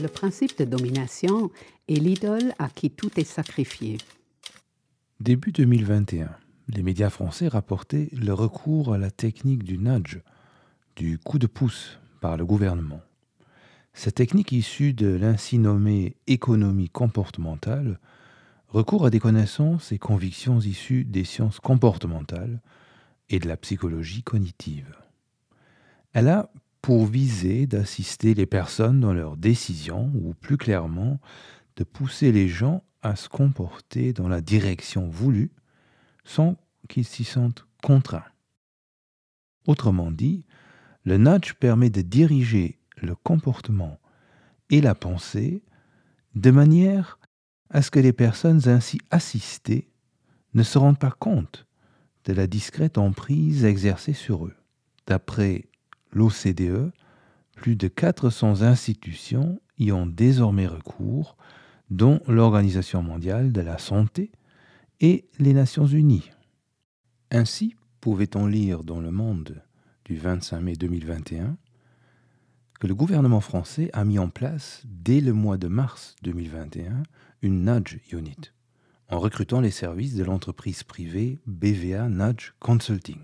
Le 0.00 0.08
principe 0.08 0.56
de 0.58 0.64
domination 0.64 1.50
est 1.88 1.94
l'idole 1.94 2.54
à 2.58 2.70
qui 2.70 2.90
tout 2.90 3.10
est 3.20 3.24
sacrifié. 3.24 3.98
Début 5.18 5.52
2021, 5.52 6.30
les 6.68 6.82
médias 6.82 7.10
français 7.10 7.48
rapportaient 7.48 8.08
le 8.12 8.32
recours 8.32 8.94
à 8.94 8.98
la 8.98 9.10
technique 9.10 9.62
du 9.62 9.76
nudge, 9.76 10.20
du 10.96 11.18
coup 11.18 11.38
de 11.38 11.46
pouce 11.46 11.98
par 12.22 12.38
le 12.38 12.46
gouvernement. 12.46 13.02
Cette 13.92 14.14
technique 14.14 14.52
issue 14.52 14.94
de 14.94 15.08
l'ainsi 15.08 15.58
nommée 15.58 16.16
économie 16.26 16.88
comportementale 16.88 17.98
recourt 18.68 19.04
à 19.04 19.10
des 19.10 19.20
connaissances 19.20 19.92
et 19.92 19.98
convictions 19.98 20.60
issues 20.60 21.04
des 21.04 21.24
sciences 21.24 21.60
comportementales 21.60 22.62
et 23.28 23.38
de 23.38 23.48
la 23.48 23.58
psychologie 23.58 24.22
cognitive. 24.22 24.96
Elle 26.14 26.28
a 26.28 26.50
pour 26.82 27.06
viser 27.06 27.66
d'assister 27.66 28.34
les 28.34 28.46
personnes 28.46 29.00
dans 29.00 29.12
leurs 29.12 29.36
décisions 29.36 30.10
ou 30.14 30.34
plus 30.34 30.56
clairement 30.56 31.20
de 31.76 31.84
pousser 31.84 32.32
les 32.32 32.48
gens 32.48 32.82
à 33.02 33.16
se 33.16 33.28
comporter 33.28 34.12
dans 34.12 34.28
la 34.28 34.40
direction 34.40 35.08
voulue 35.08 35.50
sans 36.24 36.56
qu'ils 36.88 37.06
s'y 37.06 37.24
sentent 37.24 37.66
contraints. 37.82 38.24
Autrement 39.66 40.10
dit, 40.10 40.44
le 41.04 41.16
nudge 41.16 41.54
permet 41.54 41.90
de 41.90 42.02
diriger 42.02 42.78
le 42.96 43.14
comportement 43.14 43.98
et 44.68 44.80
la 44.80 44.94
pensée 44.94 45.62
de 46.34 46.50
manière 46.50 47.18
à 47.70 47.82
ce 47.82 47.90
que 47.90 48.00
les 48.00 48.12
personnes 48.12 48.68
ainsi 48.68 49.00
assistées 49.10 49.90
ne 50.54 50.62
se 50.62 50.78
rendent 50.78 50.98
pas 50.98 51.10
compte 51.10 51.66
de 52.24 52.32
la 52.32 52.46
discrète 52.46 52.98
emprise 52.98 53.64
exercée 53.64 54.12
sur 54.12 54.46
eux. 54.46 54.54
D'après 55.06 55.69
l'OCDE, 56.12 56.92
plus 57.56 57.76
de 57.76 57.88
400 57.88 58.62
institutions 58.62 59.60
y 59.78 59.92
ont 59.92 60.06
désormais 60.06 60.66
recours, 60.66 61.36
dont 61.90 62.20
l'Organisation 62.26 63.02
mondiale 63.02 63.52
de 63.52 63.60
la 63.60 63.78
santé 63.78 64.30
et 65.00 65.28
les 65.38 65.52
Nations 65.52 65.86
unies. 65.86 66.30
Ainsi, 67.30 67.74
pouvait-on 68.00 68.46
lire 68.46 68.84
dans 68.84 69.00
Le 69.00 69.10
Monde 69.10 69.62
du 70.04 70.16
25 70.16 70.60
mai 70.60 70.74
2021 70.74 71.56
que 72.80 72.86
le 72.86 72.94
gouvernement 72.94 73.42
français 73.42 73.90
a 73.92 74.04
mis 74.04 74.18
en 74.18 74.30
place, 74.30 74.82
dès 74.86 75.20
le 75.20 75.34
mois 75.34 75.58
de 75.58 75.68
mars 75.68 76.16
2021, 76.22 77.02
une 77.42 77.64
Nudge 77.64 77.98
Unit, 78.10 78.52
en 79.10 79.20
recrutant 79.20 79.60
les 79.60 79.70
services 79.70 80.14
de 80.14 80.24
l'entreprise 80.24 80.82
privée 80.82 81.38
BVA 81.46 82.08
Nudge 82.08 82.54
Consulting. 82.58 83.20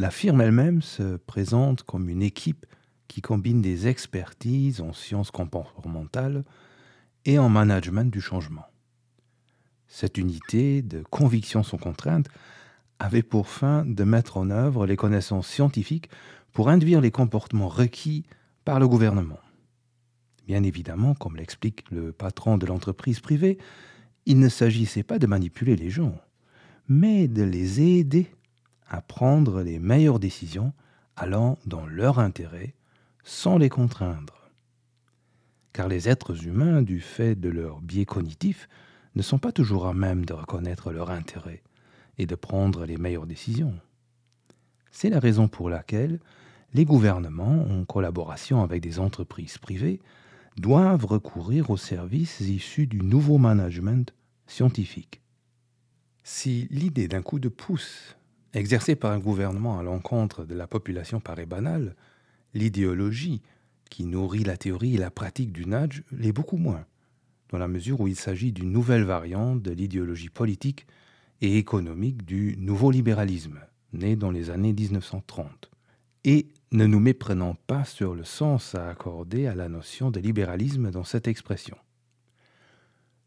La 0.00 0.12
firme 0.12 0.40
elle-même 0.40 0.80
se 0.80 1.16
présente 1.16 1.82
comme 1.82 2.08
une 2.08 2.22
équipe 2.22 2.66
qui 3.08 3.20
combine 3.20 3.60
des 3.60 3.88
expertises 3.88 4.80
en 4.80 4.92
sciences 4.92 5.32
comportementales 5.32 6.44
et 7.24 7.36
en 7.40 7.48
management 7.48 8.08
du 8.08 8.20
changement. 8.20 8.66
Cette 9.88 10.16
unité 10.16 10.82
de 10.82 11.02
conviction 11.10 11.64
sans 11.64 11.78
contrainte 11.78 12.28
avait 13.00 13.24
pour 13.24 13.48
fin 13.48 13.84
de 13.84 14.04
mettre 14.04 14.36
en 14.36 14.50
œuvre 14.50 14.86
les 14.86 14.94
connaissances 14.94 15.48
scientifiques 15.48 16.08
pour 16.52 16.68
induire 16.68 17.00
les 17.00 17.10
comportements 17.10 17.68
requis 17.68 18.24
par 18.64 18.78
le 18.78 18.86
gouvernement. 18.86 19.40
Bien 20.46 20.62
évidemment, 20.62 21.14
comme 21.14 21.34
l'explique 21.34 21.90
le 21.90 22.12
patron 22.12 22.56
de 22.56 22.66
l'entreprise 22.66 23.18
privée, 23.18 23.58
il 24.26 24.38
ne 24.38 24.48
s'agissait 24.48 25.02
pas 25.02 25.18
de 25.18 25.26
manipuler 25.26 25.74
les 25.74 25.90
gens, 25.90 26.14
mais 26.86 27.26
de 27.26 27.42
les 27.42 27.80
aider 27.80 28.30
à 28.88 29.00
prendre 29.00 29.62
les 29.62 29.78
meilleures 29.78 30.18
décisions 30.18 30.72
allant 31.16 31.58
dans 31.66 31.86
leur 31.86 32.18
intérêt 32.18 32.74
sans 33.24 33.58
les 33.58 33.68
contraindre. 33.68 34.50
Car 35.72 35.88
les 35.88 36.08
êtres 36.08 36.46
humains, 36.46 36.82
du 36.82 37.00
fait 37.00 37.34
de 37.34 37.48
leur 37.48 37.80
biais 37.80 38.06
cognitif, 38.06 38.68
ne 39.14 39.22
sont 39.22 39.38
pas 39.38 39.52
toujours 39.52 39.86
à 39.86 39.94
même 39.94 40.24
de 40.24 40.32
reconnaître 40.32 40.92
leur 40.92 41.10
intérêt 41.10 41.62
et 42.18 42.26
de 42.26 42.34
prendre 42.34 42.84
les 42.84 42.96
meilleures 42.96 43.26
décisions. 43.26 43.78
C'est 44.90 45.10
la 45.10 45.20
raison 45.20 45.48
pour 45.48 45.70
laquelle 45.70 46.20
les 46.74 46.84
gouvernements, 46.84 47.66
en 47.70 47.84
collaboration 47.84 48.62
avec 48.62 48.82
des 48.82 48.98
entreprises 48.98 49.58
privées, 49.58 50.00
doivent 50.56 51.06
recourir 51.06 51.70
aux 51.70 51.76
services 51.76 52.40
issus 52.40 52.86
du 52.86 52.98
nouveau 52.98 53.38
management 53.38 54.12
scientifique. 54.46 55.20
Si 56.24 56.66
l'idée 56.70 57.08
d'un 57.08 57.22
coup 57.22 57.38
de 57.38 57.48
pouce 57.48 58.17
exercé 58.54 58.96
par 58.96 59.12
un 59.12 59.18
gouvernement 59.18 59.78
à 59.78 59.82
l'encontre 59.82 60.44
de 60.44 60.54
la 60.54 60.66
population 60.66 61.20
paraît 61.20 61.46
banale, 61.46 61.94
l'idéologie 62.54 63.42
qui 63.90 64.04
nourrit 64.04 64.44
la 64.44 64.56
théorie 64.56 64.94
et 64.94 64.98
la 64.98 65.10
pratique 65.10 65.52
du 65.52 65.66
nudge 65.66 66.02
l'est 66.12 66.32
beaucoup 66.32 66.56
moins, 66.56 66.84
dans 67.50 67.58
la 67.58 67.68
mesure 67.68 68.00
où 68.00 68.08
il 68.08 68.16
s'agit 68.16 68.52
d'une 68.52 68.72
nouvelle 68.72 69.04
variante 69.04 69.62
de 69.62 69.70
l'idéologie 69.70 70.28
politique 70.28 70.86
et 71.40 71.56
économique 71.56 72.24
du 72.24 72.56
nouveau 72.58 72.90
libéralisme, 72.90 73.60
né 73.92 74.16
dans 74.16 74.30
les 74.30 74.50
années 74.50 74.72
1930. 74.72 75.70
Et 76.24 76.48
ne 76.72 76.86
nous 76.86 77.00
méprenons 77.00 77.56
pas 77.66 77.84
sur 77.84 78.14
le 78.14 78.24
sens 78.24 78.74
à 78.74 78.90
accorder 78.90 79.46
à 79.46 79.54
la 79.54 79.68
notion 79.68 80.10
de 80.10 80.20
libéralisme 80.20 80.90
dans 80.90 81.04
cette 81.04 81.28
expression. 81.28 81.76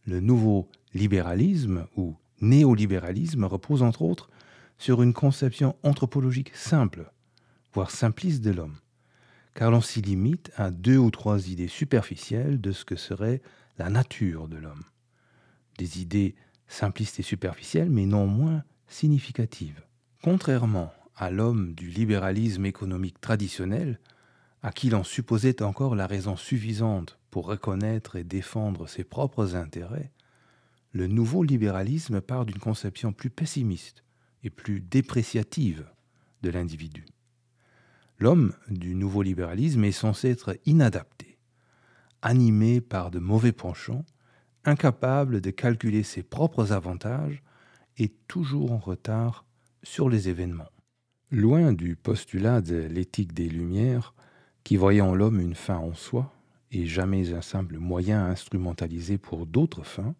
Le 0.06 0.20
nouveau 0.20 0.68
libéralisme 0.94 1.88
ou 1.96 2.16
néolibéralisme 2.42 3.46
repose 3.46 3.82
entre 3.82 4.02
autres 4.02 4.30
sur 4.82 5.04
une 5.04 5.14
conception 5.14 5.76
anthropologique 5.84 6.56
simple, 6.56 7.12
voire 7.72 7.92
simpliste 7.92 8.42
de 8.42 8.50
l'homme, 8.50 8.78
car 9.54 9.70
l'on 9.70 9.80
s'y 9.80 10.02
limite 10.02 10.52
à 10.56 10.72
deux 10.72 10.98
ou 10.98 11.12
trois 11.12 11.50
idées 11.50 11.68
superficielles 11.68 12.60
de 12.60 12.72
ce 12.72 12.84
que 12.84 12.96
serait 12.96 13.44
la 13.78 13.92
nature 13.92 14.48
de 14.48 14.58
l'homme. 14.58 14.82
Des 15.78 16.02
idées 16.02 16.34
simplistes 16.68 17.20
et 17.20 17.24
superficielles, 17.24 17.92
mais 17.92 18.08
non 18.08 18.26
moins 18.26 18.64
significatives. 18.88 19.84
Contrairement 20.24 20.92
à 21.16 21.30
l'homme 21.30 21.76
du 21.76 21.88
libéralisme 21.88 22.66
économique 22.66 23.22
traditionnel, 23.22 24.00
à 24.64 24.72
qui 24.72 24.90
l'on 24.90 25.04
supposait 25.04 25.62
encore 25.62 25.94
la 25.94 26.08
raison 26.08 26.36
suffisante 26.36 27.20
pour 27.30 27.46
reconnaître 27.46 28.16
et 28.16 28.24
défendre 28.24 28.88
ses 28.88 29.04
propres 29.04 29.56
intérêts, 29.56 30.12
le 30.92 31.06
nouveau 31.06 31.44
libéralisme 31.44 32.20
part 32.20 32.48
d'une 32.48 32.58
conception 32.58 33.14
plus 33.14 33.30
pessimiste 33.30 34.04
et 34.44 34.50
plus 34.50 34.82
dépréciative 34.82 35.86
de 36.42 36.50
l'individu. 36.50 37.06
L'homme 38.20 38.54
du 38.70 38.96
nouveau 38.96 39.24
libéralisme 39.24 39.84
est 39.84 39.92
censé 39.92 40.30
être 40.30 40.56
inadapté, 40.66 41.40
animé 42.22 42.82
par 42.82 43.12
de 43.12 43.20
mauvais 43.20 43.52
penchants, 43.52 44.06
incapable 44.64 45.42
de 45.42 45.50
calculer 45.50 46.04
ses 46.04 46.24
propres 46.24 46.72
avantages 46.72 47.42
et 47.98 48.10
toujours 48.28 48.72
en 48.72 48.78
retard 48.78 49.46
sur 49.84 50.10
les 50.10 50.30
événements. 50.30 50.70
Loin 51.32 51.74
du 51.74 51.96
postulat 51.96 52.62
de 52.62 52.76
l'éthique 52.76 53.34
des 53.34 53.50
Lumières, 53.50 54.14
qui 54.64 54.78
voyait 54.78 55.02
en 55.02 55.16
l'homme 55.16 55.40
une 55.40 55.56
fin 55.56 55.78
en 55.78 55.94
soi 55.94 56.32
et 56.72 56.86
jamais 56.86 57.34
un 57.34 57.42
simple 57.42 57.78
moyen 57.78 58.26
instrumentalisé 58.26 59.18
pour 59.18 59.46
d'autres 59.46 59.84
fins, 59.84 60.14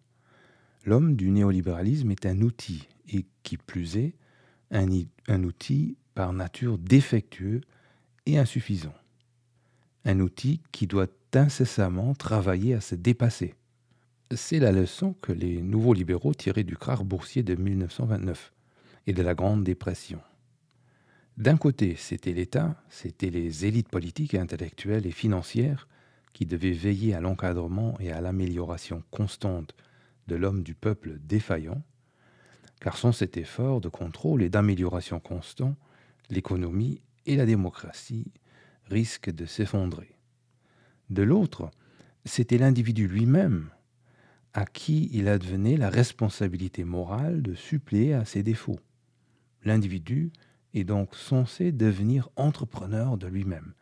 l'homme 0.84 1.14
du 1.14 1.30
néolibéralisme 1.30 2.10
est 2.10 2.26
un 2.26 2.40
outil 2.40 2.88
et, 3.08 3.26
qui 3.42 3.56
plus 3.56 3.96
est, 3.96 4.14
un, 4.70 5.44
outil 5.44 5.96
par 6.14 6.32
nature 6.32 6.78
défectueux 6.78 7.60
et 8.26 8.38
insuffisant. 8.38 8.94
Un 10.04 10.20
outil 10.20 10.60
qui 10.72 10.86
doit 10.86 11.08
incessamment 11.34 12.14
travailler 12.14 12.74
à 12.74 12.80
se 12.80 12.94
dépasser. 12.94 13.54
C'est 14.34 14.58
la 14.58 14.72
leçon 14.72 15.14
que 15.20 15.32
les 15.32 15.60
nouveaux 15.60 15.92
libéraux 15.94 16.34
tiraient 16.34 16.64
du 16.64 16.76
krach 16.76 17.02
boursier 17.02 17.42
de 17.42 17.54
1929 17.54 18.52
et 19.06 19.12
de 19.12 19.22
la 19.22 19.34
Grande 19.34 19.64
Dépression. 19.64 20.20
D'un 21.36 21.56
côté, 21.56 21.96
c'était 21.96 22.32
l'État, 22.32 22.82
c'étaient 22.88 23.30
les 23.30 23.66
élites 23.66 23.88
politiques, 23.88 24.34
intellectuelles 24.34 25.06
et 25.06 25.12
financières 25.12 25.88
qui 26.32 26.46
devaient 26.46 26.72
veiller 26.72 27.14
à 27.14 27.20
l'encadrement 27.20 27.98
et 28.00 28.10
à 28.10 28.20
l'amélioration 28.20 29.02
constante 29.10 29.74
de 30.28 30.36
l'homme 30.36 30.62
du 30.62 30.74
peuple 30.74 31.18
défaillant, 31.18 31.82
car 32.82 32.96
sans 32.96 33.12
cet 33.12 33.36
effort 33.36 33.80
de 33.80 33.88
contrôle 33.88 34.42
et 34.42 34.48
d'amélioration 34.48 35.20
constant, 35.20 35.76
l'économie 36.30 37.00
et 37.26 37.36
la 37.36 37.46
démocratie 37.46 38.32
risquent 38.86 39.30
de 39.32 39.46
s'effondrer. 39.46 40.18
De 41.08 41.22
l'autre, 41.22 41.70
c'était 42.24 42.58
l'individu 42.58 43.06
lui-même 43.06 43.70
à 44.52 44.64
qui 44.64 45.08
il 45.12 45.28
advenait 45.28 45.76
la 45.76 45.90
responsabilité 45.90 46.82
morale 46.82 47.40
de 47.40 47.54
suppléer 47.54 48.14
à 48.14 48.24
ses 48.24 48.42
défauts. 48.42 48.80
L'individu 49.64 50.32
est 50.74 50.82
donc 50.82 51.14
censé 51.14 51.70
devenir 51.70 52.30
entrepreneur 52.34 53.16
de 53.16 53.28
lui-même, 53.28 53.74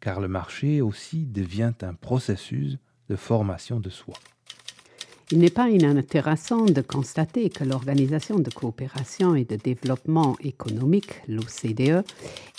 car 0.00 0.18
le 0.18 0.26
marché 0.26 0.80
aussi 0.80 1.26
devient 1.26 1.74
un 1.82 1.94
processus 1.94 2.76
de 3.08 3.14
formation 3.14 3.78
de 3.78 3.88
soi. 3.88 4.16
Il 5.30 5.40
n'est 5.40 5.50
pas 5.50 5.68
inintéressant 5.68 6.64
de 6.64 6.80
constater 6.80 7.50
que 7.50 7.62
l'Organisation 7.62 8.38
de 8.38 8.48
coopération 8.48 9.34
et 9.34 9.44
de 9.44 9.56
développement 9.56 10.36
économique, 10.40 11.20
l'OCDE, 11.28 12.02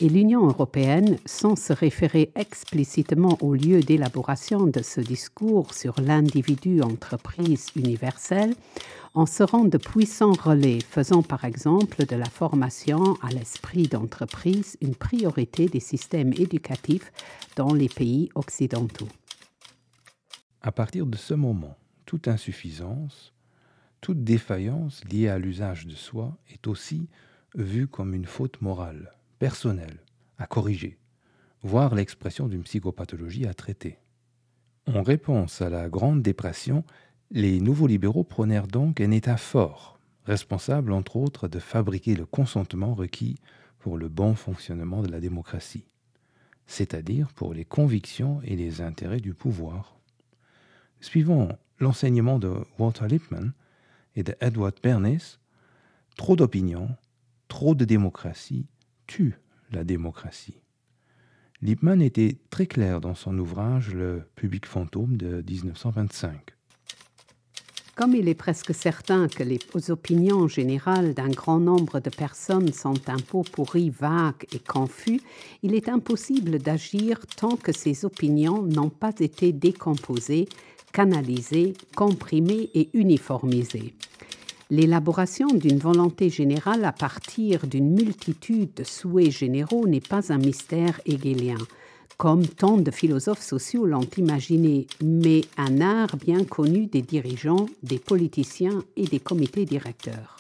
et 0.02 0.08
l'Union 0.08 0.46
européenne, 0.46 1.18
sans 1.26 1.56
se 1.56 1.74
référer 1.74 2.32
explicitement 2.36 3.40
au 3.42 3.56
lieu 3.56 3.80
d'élaboration 3.80 4.68
de 4.68 4.84
ce 4.84 5.02
discours 5.02 5.74
sur 5.74 6.00
l'individu 6.00 6.84
entreprise 6.84 7.70
universelle, 7.76 8.54
en 9.16 9.26
seront 9.26 9.66
de 9.66 9.80
puissants 9.80 10.34
relais, 10.34 10.78
faisant 10.88 11.24
par 11.24 11.46
exemple 11.46 12.06
de 12.06 12.16
la 12.16 12.30
formation 12.30 13.18
à 13.24 13.30
l'esprit 13.30 13.88
d'entreprise 13.88 14.78
une 14.80 14.94
priorité 14.94 15.66
des 15.66 15.80
systèmes 15.80 16.34
éducatifs 16.34 17.12
dans 17.56 17.74
les 17.74 17.90
pays 17.90 18.30
occidentaux. 18.36 19.08
À 20.62 20.72
partir 20.72 21.08
de 21.08 21.18
ce 21.18 21.34
moment, 21.34 21.76
toute 22.10 22.28
insuffisance, 22.28 23.36
toute 24.02 24.24
défaillance 24.24 25.06
liée 25.06 25.28
à 25.28 25.38
l'usage 25.38 25.86
de 25.86 25.94
soi 25.94 26.36
est 26.50 26.66
aussi 26.66 27.08
vue 27.54 27.88
comme 27.88 28.16
une 28.16 28.26
faute 28.26 28.64
morale, 28.64 29.14
personnelle, 29.38 30.00
à 30.40 30.48
corriger, 30.48 30.98
voire 31.62 31.94
l'expression 31.94 32.48
d'une 32.48 32.64
psychopathologie 32.64 33.46
à 33.46 33.54
traiter. 33.54 34.00
En 34.88 35.04
réponse 35.04 35.62
à 35.62 35.70
la 35.70 35.88
Grande 35.88 36.24
Dépression, 36.24 36.84
les 37.30 37.60
nouveaux 37.60 37.86
libéraux 37.86 38.24
prônèrent 38.24 38.66
donc 38.66 39.02
un 39.02 39.12
État 39.12 39.38
fort, 39.38 40.00
responsable 40.26 40.94
entre 40.94 41.16
autres 41.16 41.48
de 41.48 41.60
fabriquer 41.60 42.16
le 42.16 42.26
consentement 42.26 42.96
requis 42.96 43.36
pour 43.78 44.00
le 44.00 44.10
bon 44.10 44.34
fonctionnement 44.34 45.04
de 45.04 45.12
la 45.12 45.20
démocratie, 45.20 45.86
c'est-à-dire 46.66 47.32
pour 47.34 47.54
les 47.54 47.66
convictions 47.66 48.42
et 48.44 48.56
les 48.56 48.82
intérêts 48.82 49.22
du 49.22 49.36
pouvoir. 49.36 50.00
Suivant 51.02 51.50
l'enseignement 51.80 52.40
de 52.40 52.54
Walter 52.78 53.08
Lippmann 53.08 53.54
et 54.16 54.24
de 54.24 54.36
Edward 54.42 54.76
Bernays, 54.82 55.38
trop 56.18 56.36
d'opinions, 56.36 56.90
trop 57.48 57.76
de 57.76 57.86
démocratie 57.86 58.68
tue 59.08 59.40
la 59.72 59.84
démocratie. 59.84 60.62
Lippmann 61.62 62.02
était 62.02 62.38
très 62.50 62.68
clair 62.68 63.02
dans 63.02 63.16
son 63.16 63.38
ouvrage 63.38 63.94
Le 63.94 64.24
public 64.36 64.66
fantôme 64.66 65.18
de 65.18 65.44
1925. 65.48 66.56
Comme 68.00 68.16
il 68.16 68.30
est 68.30 68.34
presque 68.34 68.74
certain 68.74 69.28
que 69.28 69.44
les 69.44 69.60
opinions 69.90 70.48
générales 70.48 71.14
d'un 71.14 71.28
grand 71.28 71.60
nombre 71.60 72.00
de 72.00 72.10
personnes 72.10 72.72
sont 72.72 73.10
un 73.10 73.18
pot 73.18 73.44
pourri 73.44 73.90
vague 73.90 74.46
et 74.54 74.60
confus, 74.60 75.20
il 75.64 75.76
est 75.76 75.90
impossible 75.90 76.60
d'agir 76.60 77.20
tant 77.36 77.58
que 77.58 77.74
ces 77.74 78.06
opinions 78.06 78.62
n'ont 78.62 78.90
pas 78.90 79.12
été 79.20 79.52
décomposées, 79.52 80.48
canalisées, 80.94 81.74
comprimées 81.96 82.70
et 82.74 82.90
uniformisées. 82.94 83.94
L'élaboration 84.70 85.48
d'une 85.48 85.80
volonté 85.80 86.30
générale 86.30 86.86
à 86.86 86.92
partir 86.92 87.66
d'une 87.66 87.92
multitude 87.92 88.74
de 88.76 88.84
souhaits 88.84 89.32
généraux 89.32 89.88
n'est 89.88 90.00
pas 90.00 90.32
un 90.32 90.38
mystère 90.38 91.02
hegelien 91.06 91.58
comme 92.20 92.46
tant 92.46 92.78
de 92.78 92.92
philosophes 92.92 93.42
sociaux 93.42 93.86
l'ont 93.86 94.10
imaginé, 94.18 94.88
mais 95.02 95.46
un 95.56 95.80
art 95.80 96.18
bien 96.18 96.44
connu 96.44 96.86
des 96.86 97.02
dirigeants, 97.02 97.66
des 97.82 97.98
politiciens 97.98 98.84
et 98.98 99.06
des 99.06 99.22
comités 99.22 99.64
directeurs. 99.64 100.38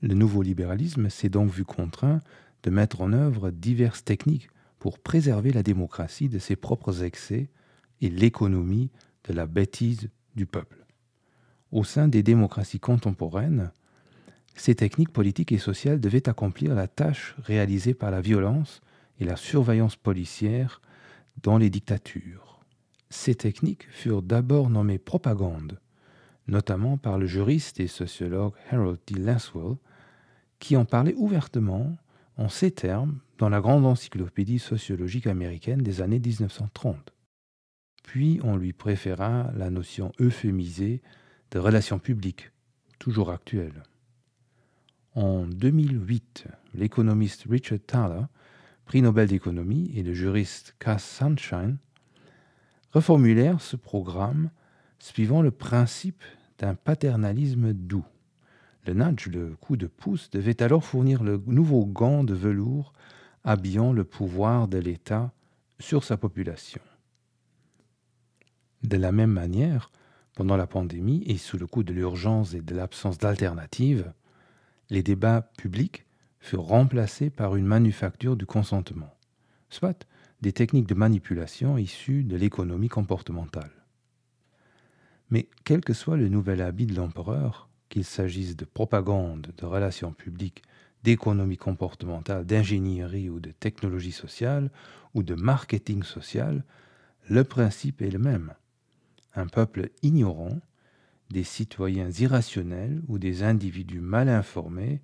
Le 0.00 0.14
nouveau 0.14 0.40
libéralisme 0.40 1.10
s'est 1.10 1.28
donc 1.28 1.50
vu 1.50 1.66
contraint 1.66 2.20
de 2.62 2.70
mettre 2.70 3.02
en 3.02 3.12
œuvre 3.12 3.50
diverses 3.50 4.04
techniques 4.04 4.48
pour 4.78 4.98
préserver 4.98 5.52
la 5.52 5.62
démocratie 5.62 6.30
de 6.30 6.38
ses 6.38 6.56
propres 6.56 7.02
excès 7.02 7.50
et 8.00 8.08
l'économie 8.08 8.90
de 9.24 9.32
la 9.32 9.46
bêtise 9.46 10.08
du 10.36 10.46
peuple. 10.46 10.84
Au 11.72 11.84
sein 11.84 12.08
des 12.08 12.22
démocraties 12.22 12.80
contemporaines, 12.80 13.72
ces 14.54 14.74
techniques 14.74 15.12
politiques 15.12 15.52
et 15.52 15.58
sociales 15.58 16.00
devaient 16.00 16.28
accomplir 16.28 16.74
la 16.74 16.86
tâche 16.86 17.34
réalisée 17.42 17.94
par 17.94 18.10
la 18.10 18.20
violence 18.20 18.80
et 19.18 19.24
la 19.24 19.36
surveillance 19.36 19.96
policière 19.96 20.80
dans 21.42 21.58
les 21.58 21.70
dictatures. 21.70 22.60
Ces 23.10 23.34
techniques 23.34 23.88
furent 23.90 24.22
d'abord 24.22 24.70
nommées 24.70 24.98
propagande, 24.98 25.80
notamment 26.46 26.96
par 26.96 27.18
le 27.18 27.26
juriste 27.26 27.80
et 27.80 27.86
sociologue 27.86 28.54
Harold 28.70 28.98
D. 29.06 29.18
Lanswell, 29.20 29.76
qui 30.58 30.76
en 30.76 30.84
parlait 30.84 31.14
ouvertement 31.16 31.96
en 32.36 32.48
ces 32.48 32.70
termes 32.70 33.20
dans 33.38 33.48
la 33.48 33.60
grande 33.60 33.86
encyclopédie 33.86 34.58
sociologique 34.58 35.26
américaine 35.26 35.82
des 35.82 36.00
années 36.00 36.20
1930. 36.20 37.13
Puis 38.04 38.38
on 38.44 38.56
lui 38.56 38.72
préféra 38.72 39.50
la 39.56 39.70
notion 39.70 40.12
euphémisée 40.20 41.02
de 41.50 41.58
relations 41.58 41.98
publiques, 41.98 42.52
toujours 42.98 43.30
actuelle. 43.30 43.82
En 45.14 45.46
2008, 45.46 46.46
l'économiste 46.74 47.46
Richard 47.48 47.80
Thaler 47.86 48.24
prix 48.84 49.02
Nobel 49.02 49.28
d'économie, 49.28 49.90
et 49.94 50.02
le 50.02 50.12
juriste 50.12 50.76
Cass 50.78 51.04
Sunshine, 51.04 51.78
reformulèrent 52.92 53.60
ce 53.60 53.76
programme 53.76 54.50
suivant 54.98 55.42
le 55.42 55.50
principe 55.50 56.22
d'un 56.58 56.74
paternalisme 56.74 57.72
doux. 57.72 58.04
Le 58.86 58.94
nudge, 58.94 59.28
le 59.28 59.56
coup 59.56 59.76
de 59.76 59.86
pouce, 59.86 60.30
devait 60.30 60.62
alors 60.62 60.84
fournir 60.84 61.22
le 61.22 61.42
nouveau 61.46 61.86
gant 61.86 62.22
de 62.24 62.34
velours 62.34 62.92
habillant 63.42 63.92
le 63.92 64.04
pouvoir 64.04 64.68
de 64.68 64.78
l'État 64.78 65.32
sur 65.78 66.04
sa 66.04 66.16
population. 66.16 66.80
De 68.84 68.98
la 68.98 69.12
même 69.12 69.32
manière, 69.32 69.90
pendant 70.34 70.58
la 70.58 70.66
pandémie 70.66 71.22
et 71.24 71.38
sous 71.38 71.56
le 71.56 71.66
coup 71.66 71.84
de 71.84 71.94
l'urgence 71.94 72.52
et 72.52 72.60
de 72.60 72.74
l'absence 72.74 73.16
d'alternative, 73.16 74.12
les 74.90 75.02
débats 75.02 75.40
publics 75.56 76.04
furent 76.38 76.66
remplacés 76.66 77.30
par 77.30 77.56
une 77.56 77.64
manufacture 77.64 78.36
du 78.36 78.44
consentement, 78.44 79.16
soit 79.70 80.06
des 80.42 80.52
techniques 80.52 80.86
de 80.86 80.94
manipulation 80.94 81.78
issues 81.78 82.24
de 82.24 82.36
l'économie 82.36 82.90
comportementale. 82.90 83.70
Mais 85.30 85.48
quel 85.64 85.80
que 85.80 85.94
soit 85.94 86.18
le 86.18 86.28
nouvel 86.28 86.60
habit 86.60 86.84
de 86.84 86.94
l'empereur, 86.94 87.70
qu'il 87.88 88.04
s'agisse 88.04 88.54
de 88.54 88.66
propagande, 88.66 89.48
de 89.56 89.64
relations 89.64 90.12
publiques, 90.12 90.62
d'économie 91.04 91.56
comportementale, 91.56 92.44
d'ingénierie 92.44 93.30
ou 93.30 93.40
de 93.40 93.50
technologie 93.50 94.12
sociale, 94.12 94.70
ou 95.14 95.22
de 95.22 95.34
marketing 95.34 96.02
social, 96.02 96.64
le 97.30 97.44
principe 97.44 98.02
est 98.02 98.10
le 98.10 98.18
même. 98.18 98.52
Un 99.34 99.46
peuple 99.46 99.90
ignorant, 100.02 100.60
des 101.30 101.44
citoyens 101.44 102.10
irrationnels 102.10 103.02
ou 103.08 103.18
des 103.18 103.42
individus 103.42 104.00
mal 104.00 104.28
informés 104.28 105.00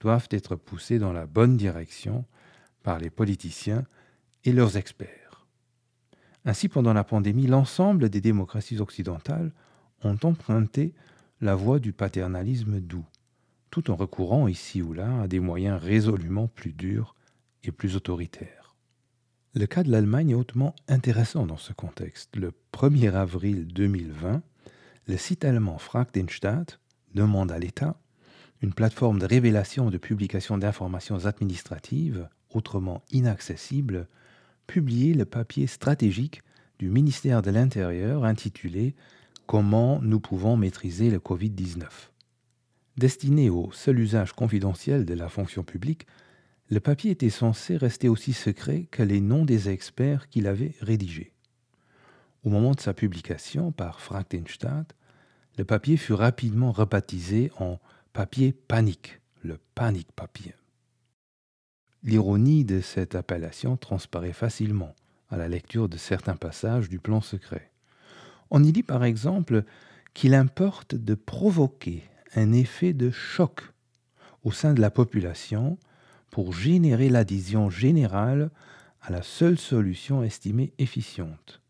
doivent 0.00 0.28
être 0.30 0.56
poussés 0.56 0.98
dans 0.98 1.12
la 1.12 1.26
bonne 1.26 1.56
direction 1.56 2.24
par 2.82 2.98
les 2.98 3.10
politiciens 3.10 3.84
et 4.44 4.52
leurs 4.52 4.76
experts. 4.76 5.46
Ainsi, 6.44 6.68
pendant 6.68 6.92
la 6.92 7.04
pandémie, 7.04 7.46
l'ensemble 7.46 8.08
des 8.08 8.20
démocraties 8.20 8.80
occidentales 8.80 9.52
ont 10.02 10.18
emprunté 10.22 10.94
la 11.40 11.54
voie 11.54 11.78
du 11.78 11.92
paternalisme 11.92 12.80
doux, 12.80 13.06
tout 13.70 13.90
en 13.90 13.96
recourant 13.96 14.48
ici 14.48 14.80
ou 14.82 14.92
là 14.92 15.22
à 15.22 15.28
des 15.28 15.40
moyens 15.40 15.80
résolument 15.80 16.48
plus 16.48 16.72
durs 16.72 17.14
et 17.64 17.72
plus 17.72 17.96
autoritaires. 17.96 18.57
Le 19.54 19.66
cas 19.66 19.82
de 19.82 19.90
l'Allemagne 19.90 20.30
est 20.30 20.34
hautement 20.34 20.74
intéressant 20.88 21.46
dans 21.46 21.56
ce 21.56 21.72
contexte. 21.72 22.36
Le 22.36 22.52
1er 22.74 23.14
avril 23.14 23.66
2020, 23.66 24.42
le 25.06 25.16
site 25.16 25.44
allemand 25.44 25.78
Fragdenstadt 25.78 26.78
demande 27.14 27.50
à 27.50 27.58
l'État 27.58 27.98
une 28.60 28.74
plateforme 28.74 29.18
de 29.18 29.26
révélation 29.26 29.88
de 29.88 29.96
publication 29.96 30.58
d'informations 30.58 31.24
administratives, 31.24 32.28
autrement 32.50 33.02
inaccessibles, 33.10 34.06
publié 34.66 35.14
le 35.14 35.24
papier 35.24 35.66
stratégique 35.66 36.42
du 36.78 36.90
ministère 36.90 37.40
de 37.40 37.50
l'Intérieur 37.50 38.24
intitulé 38.24 38.94
Comment 39.46 39.98
nous 40.02 40.20
pouvons 40.20 40.58
maîtriser 40.58 41.08
le 41.10 41.20
Covid-19. 41.20 41.86
Destiné 42.98 43.48
au 43.48 43.72
seul 43.72 43.98
usage 43.98 44.34
confidentiel 44.34 45.06
de 45.06 45.14
la 45.14 45.30
fonction 45.30 45.62
publique, 45.62 46.06
le 46.70 46.80
papier 46.80 47.12
était 47.12 47.30
censé 47.30 47.76
rester 47.76 48.08
aussi 48.08 48.32
secret 48.32 48.88
que 48.90 49.02
les 49.02 49.20
noms 49.20 49.44
des 49.44 49.70
experts 49.70 50.28
qu'il 50.28 50.46
avait 50.46 50.74
rédigés. 50.80 51.32
Au 52.44 52.50
moment 52.50 52.72
de 52.72 52.80
sa 52.80 52.94
publication 52.94 53.72
par 53.72 54.00
Frankenstadt, 54.00 54.94
le 55.56 55.64
papier 55.64 55.96
fut 55.96 56.12
rapidement 56.12 56.70
rebaptisé 56.70 57.50
en 57.58 57.78
papier 58.12 58.52
panique, 58.52 59.20
le 59.42 59.58
panique 59.74 60.12
papier. 60.12 60.54
L'ironie 62.04 62.64
de 62.64 62.80
cette 62.80 63.14
appellation 63.14 63.76
transparaît 63.76 64.32
facilement 64.32 64.94
à 65.30 65.36
la 65.36 65.48
lecture 65.48 65.88
de 65.88 65.96
certains 65.96 66.36
passages 66.36 66.88
du 66.88 66.98
plan 66.98 67.20
secret. 67.20 67.72
On 68.50 68.62
y 68.62 68.72
lit 68.72 68.82
par 68.82 69.04
exemple 69.04 69.64
qu'il 70.14 70.34
importe 70.34 70.94
de 70.94 71.14
provoquer 71.14 72.04
un 72.34 72.52
effet 72.52 72.92
de 72.92 73.10
choc 73.10 73.62
au 74.44 74.52
sein 74.52 74.74
de 74.74 74.80
la 74.80 74.90
population 74.90 75.78
pour 76.30 76.52
générer 76.52 77.08
l'adhésion 77.08 77.70
générale 77.70 78.50
à 79.00 79.10
la 79.10 79.22
seule 79.22 79.58
solution 79.58 80.22
estimée 80.22 80.72
efficiente. 80.78 81.60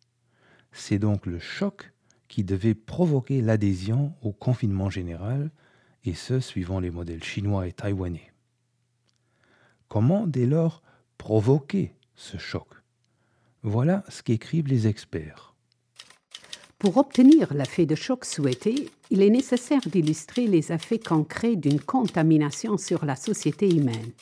C'est 0.72 0.98
donc 0.98 1.26
le 1.26 1.38
choc 1.38 1.92
qui 2.28 2.44
devait 2.44 2.74
provoquer 2.74 3.40
l'adhésion 3.40 4.12
au 4.22 4.32
confinement 4.32 4.90
général, 4.90 5.50
et 6.04 6.14
ce 6.14 6.40
suivant 6.40 6.80
les 6.80 6.90
modèles 6.90 7.24
chinois 7.24 7.66
et 7.66 7.72
taïwanais. 7.72 8.32
Comment 9.88 10.26
dès 10.26 10.46
lors 10.46 10.82
provoquer 11.16 11.94
ce 12.14 12.36
choc? 12.36 12.68
Voilà 13.62 14.04
ce 14.08 14.22
qu'écrivent 14.22 14.68
les 14.68 14.86
experts. 14.86 15.54
Pour 16.78 16.96
obtenir 16.96 17.52
l'effet 17.54 17.86
de 17.86 17.96
choc 17.96 18.24
souhaité, 18.24 18.90
il 19.10 19.22
est 19.22 19.30
nécessaire 19.30 19.80
d'illustrer 19.86 20.46
les 20.46 20.70
effets 20.70 21.00
concrets 21.00 21.56
d'une 21.56 21.80
contamination 21.80 22.78
sur 22.78 23.04
la 23.04 23.16
société 23.16 23.68
humaine. 23.68 24.12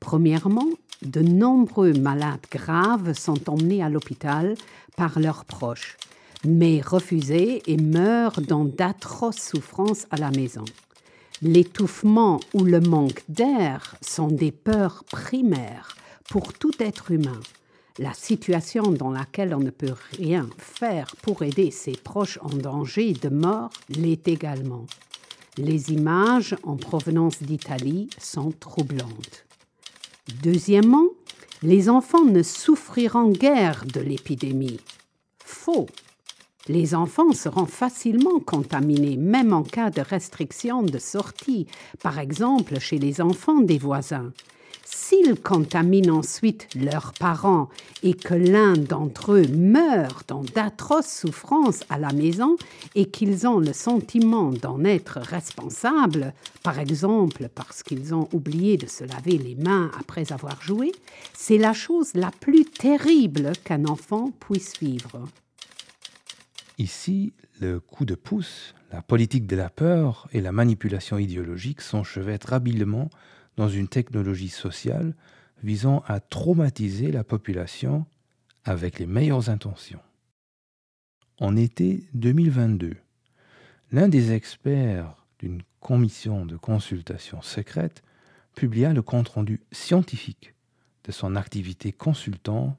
Premièrement, 0.00 0.68
de 1.02 1.20
nombreux 1.20 1.92
malades 1.92 2.46
graves 2.50 3.12
sont 3.12 3.48
emmenés 3.48 3.82
à 3.82 3.88
l'hôpital 3.88 4.54
par 4.96 5.18
leurs 5.18 5.44
proches, 5.44 5.96
mais 6.44 6.80
refusés 6.80 7.62
et 7.66 7.76
meurent 7.76 8.40
dans 8.40 8.64
d'atroces 8.64 9.40
souffrances 9.40 10.06
à 10.10 10.16
la 10.16 10.30
maison. 10.30 10.64
L'étouffement 11.40 12.40
ou 12.52 12.64
le 12.64 12.80
manque 12.80 13.22
d'air 13.28 13.94
sont 14.00 14.28
des 14.28 14.50
peurs 14.50 15.04
primaires 15.04 15.96
pour 16.28 16.52
tout 16.52 16.72
être 16.80 17.12
humain. 17.12 17.40
La 17.98 18.12
situation 18.12 18.92
dans 18.92 19.10
laquelle 19.10 19.54
on 19.54 19.60
ne 19.60 19.70
peut 19.70 19.94
rien 20.16 20.48
faire 20.58 21.14
pour 21.22 21.42
aider 21.42 21.70
ses 21.70 21.92
proches 21.92 22.38
en 22.42 22.48
danger 22.48 23.12
de 23.12 23.28
mort 23.28 23.70
l'est 23.88 24.26
également. 24.28 24.86
Les 25.56 25.92
images 25.92 26.56
en 26.62 26.76
provenance 26.76 27.42
d'Italie 27.42 28.08
sont 28.18 28.52
troublantes. 28.52 29.47
Deuxièmement, 30.42 31.08
les 31.62 31.88
enfants 31.88 32.24
ne 32.24 32.42
souffriront 32.42 33.30
guère 33.30 33.84
de 33.86 34.00
l'épidémie. 34.00 34.80
Faux. 35.44 35.86
Les 36.68 36.94
enfants 36.94 37.32
seront 37.32 37.66
facilement 37.66 38.38
contaminés, 38.40 39.16
même 39.16 39.52
en 39.52 39.62
cas 39.62 39.90
de 39.90 40.02
restriction 40.02 40.82
de 40.82 40.98
sortie, 40.98 41.66
par 42.02 42.18
exemple 42.18 42.78
chez 42.78 42.98
les 42.98 43.20
enfants 43.20 43.60
des 43.60 43.78
voisins. 43.78 44.32
S'ils 44.90 45.38
contaminent 45.38 46.16
ensuite 46.16 46.66
leurs 46.74 47.12
parents 47.12 47.68
et 48.02 48.14
que 48.14 48.32
l'un 48.32 48.72
d'entre 48.72 49.32
eux 49.32 49.46
meurt 49.46 50.26
dans 50.30 50.42
d'atroces 50.42 51.12
souffrances 51.12 51.84
à 51.90 51.98
la 51.98 52.10
maison 52.14 52.56
et 52.94 53.04
qu'ils 53.04 53.46
ont 53.46 53.58
le 53.58 53.74
sentiment 53.74 54.50
d'en 54.50 54.82
être 54.84 55.18
responsables, 55.18 56.32
par 56.62 56.78
exemple 56.78 57.50
parce 57.54 57.82
qu'ils 57.82 58.14
ont 58.14 58.30
oublié 58.32 58.78
de 58.78 58.86
se 58.86 59.04
laver 59.04 59.36
les 59.36 59.56
mains 59.56 59.90
après 60.00 60.32
avoir 60.32 60.62
joué, 60.62 60.92
c'est 61.34 61.58
la 61.58 61.74
chose 61.74 62.14
la 62.14 62.30
plus 62.30 62.64
terrible 62.64 63.52
qu'un 63.64 63.84
enfant 63.84 64.32
puisse 64.40 64.78
vivre. 64.80 65.28
Ici, 66.78 67.34
le 67.60 67.78
coup 67.78 68.06
de 68.06 68.14
pouce, 68.14 68.74
la 68.90 69.02
politique 69.02 69.46
de 69.46 69.56
la 69.56 69.68
peur 69.68 70.28
et 70.32 70.40
la 70.40 70.52
manipulation 70.52 71.18
idéologique 71.18 71.82
s'enchevêtrent 71.82 72.54
habilement 72.54 73.10
dans 73.58 73.68
une 73.68 73.88
technologie 73.88 74.50
sociale 74.50 75.16
visant 75.64 76.04
à 76.06 76.20
traumatiser 76.20 77.10
la 77.10 77.24
population 77.24 78.06
avec 78.64 79.00
les 79.00 79.06
meilleures 79.06 79.50
intentions. 79.50 80.00
En 81.40 81.56
été 81.56 82.08
2022, 82.14 82.94
l'un 83.90 84.08
des 84.08 84.30
experts 84.30 85.26
d'une 85.40 85.62
commission 85.80 86.46
de 86.46 86.56
consultation 86.56 87.42
secrète 87.42 88.04
publia 88.54 88.92
le 88.92 89.02
compte-rendu 89.02 89.60
scientifique 89.72 90.54
de 91.02 91.10
son 91.10 91.34
activité 91.34 91.90
consultante 91.90 92.78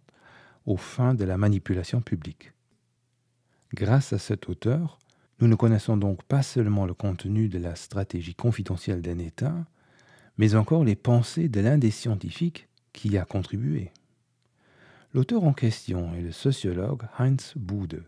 aux 0.65 0.77
fins 0.77 1.13
de 1.13 1.25
la 1.25 1.37
manipulation 1.37 1.99
publique. 1.99 2.53
Grâce 3.73 4.13
à 4.13 4.17
cet 4.17 4.47
auteur, 4.47 4.97
nous 5.41 5.49
ne 5.49 5.55
connaissons 5.55 5.97
donc 5.97 6.23
pas 6.23 6.41
seulement 6.41 6.85
le 6.85 6.93
contenu 6.93 7.49
de 7.49 7.59
la 7.59 7.75
stratégie 7.75 8.35
confidentielle 8.35 9.01
d'un 9.01 9.19
État, 9.19 9.65
mais 10.39 10.55
encore 10.55 10.85
les 10.85 10.95
pensées 10.95 11.49
de 11.49 11.59
l'un 11.59 11.77
des 11.77 11.91
scientifiques 11.91 12.69
qui 12.93 13.09
y 13.09 13.17
a 13.17 13.25
contribué. 13.25 13.91
L'auteur 15.13 15.43
en 15.43 15.51
question 15.51 16.15
est 16.15 16.21
le 16.21 16.31
sociologue 16.31 17.03
Heinz 17.19 17.53
Bude, 17.57 18.05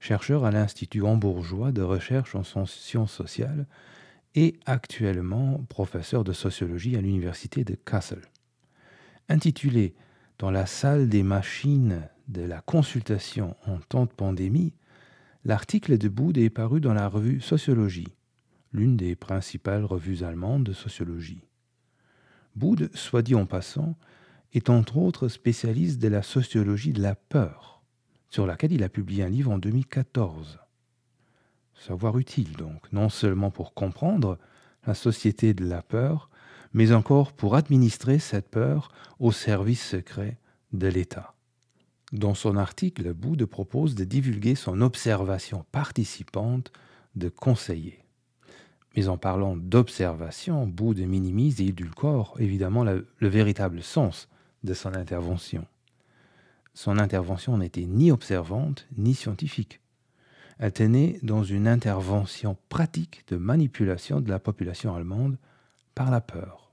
chercheur 0.00 0.44
à 0.44 0.50
l'Institut 0.50 1.02
hambourgeois 1.02 1.70
de 1.70 1.82
recherche 1.82 2.34
en 2.34 2.42
sciences 2.42 3.12
sociales 3.12 3.68
et 4.34 4.58
actuellement 4.66 5.64
professeur 5.68 6.24
de 6.24 6.32
sociologie 6.32 6.96
à 6.96 7.00
l'université 7.00 7.62
de 7.62 7.76
Kassel. 7.76 8.22
Intitulé 9.28 9.94
Dans 10.40 10.50
la 10.50 10.66
salle 10.66 11.08
des 11.08 11.22
machines 11.22 12.02
de 12.26 12.42
la 12.42 12.62
consultation 12.62 13.54
en 13.64 13.78
temps 13.78 14.06
de 14.06 14.12
pandémie, 14.12 14.72
l'article 15.44 15.98
de 15.98 16.08
Bude 16.08 16.38
est 16.38 16.50
paru 16.50 16.80
dans 16.80 16.94
la 16.94 17.06
revue 17.06 17.40
Sociologie, 17.40 18.08
l'une 18.72 18.96
des 18.96 19.14
principales 19.14 19.84
revues 19.84 20.24
allemandes 20.24 20.64
de 20.64 20.72
sociologie. 20.72 21.44
Boude, 22.56 22.90
soit 22.94 23.22
dit 23.22 23.34
en 23.34 23.46
passant, 23.46 23.96
est 24.52 24.70
entre 24.70 24.96
autres 24.96 25.28
spécialiste 25.28 26.00
de 26.00 26.08
la 26.08 26.22
sociologie 26.22 26.92
de 26.92 27.02
la 27.02 27.14
peur, 27.14 27.82
sur 28.28 28.46
laquelle 28.46 28.72
il 28.72 28.82
a 28.82 28.88
publié 28.88 29.22
un 29.22 29.28
livre 29.28 29.52
en 29.52 29.58
2014. 29.58 30.58
Savoir 31.74 32.18
utile 32.18 32.52
donc, 32.52 32.92
non 32.92 33.08
seulement 33.08 33.50
pour 33.50 33.74
comprendre 33.74 34.38
la 34.86 34.94
société 34.94 35.54
de 35.54 35.64
la 35.64 35.82
peur, 35.82 36.30
mais 36.72 36.92
encore 36.92 37.32
pour 37.32 37.56
administrer 37.56 38.18
cette 38.18 38.48
peur 38.48 38.92
au 39.18 39.32
service 39.32 39.84
secret 39.84 40.38
de 40.72 40.86
l'État. 40.86 41.34
Dans 42.12 42.34
son 42.34 42.56
article, 42.56 43.12
Boude 43.12 43.44
propose 43.44 43.94
de 43.94 44.04
divulguer 44.04 44.56
son 44.56 44.80
observation 44.80 45.64
participante 45.70 46.72
de 47.14 47.28
conseiller. 47.28 48.04
Mais 48.96 49.08
en 49.08 49.16
parlant 49.16 49.56
d'observation, 49.56 50.66
Bouddha 50.66 51.06
minimise 51.06 51.60
et 51.60 51.66
édulcore 51.66 52.36
évidemment 52.38 52.84
le, 52.84 53.06
le 53.18 53.28
véritable 53.28 53.82
sens 53.82 54.28
de 54.64 54.74
son 54.74 54.94
intervention. 54.94 55.66
Son 56.74 56.98
intervention 56.98 57.58
n'était 57.58 57.86
ni 57.86 58.10
observante 58.10 58.86
ni 58.96 59.14
scientifique. 59.14 59.80
Elle 60.58 60.72
tenait 60.72 61.18
dans 61.22 61.42
une 61.42 61.66
intervention 61.66 62.56
pratique 62.68 63.24
de 63.28 63.36
manipulation 63.36 64.20
de 64.20 64.28
la 64.28 64.38
population 64.38 64.94
allemande 64.94 65.38
par 65.94 66.10
la 66.10 66.20
peur. 66.20 66.70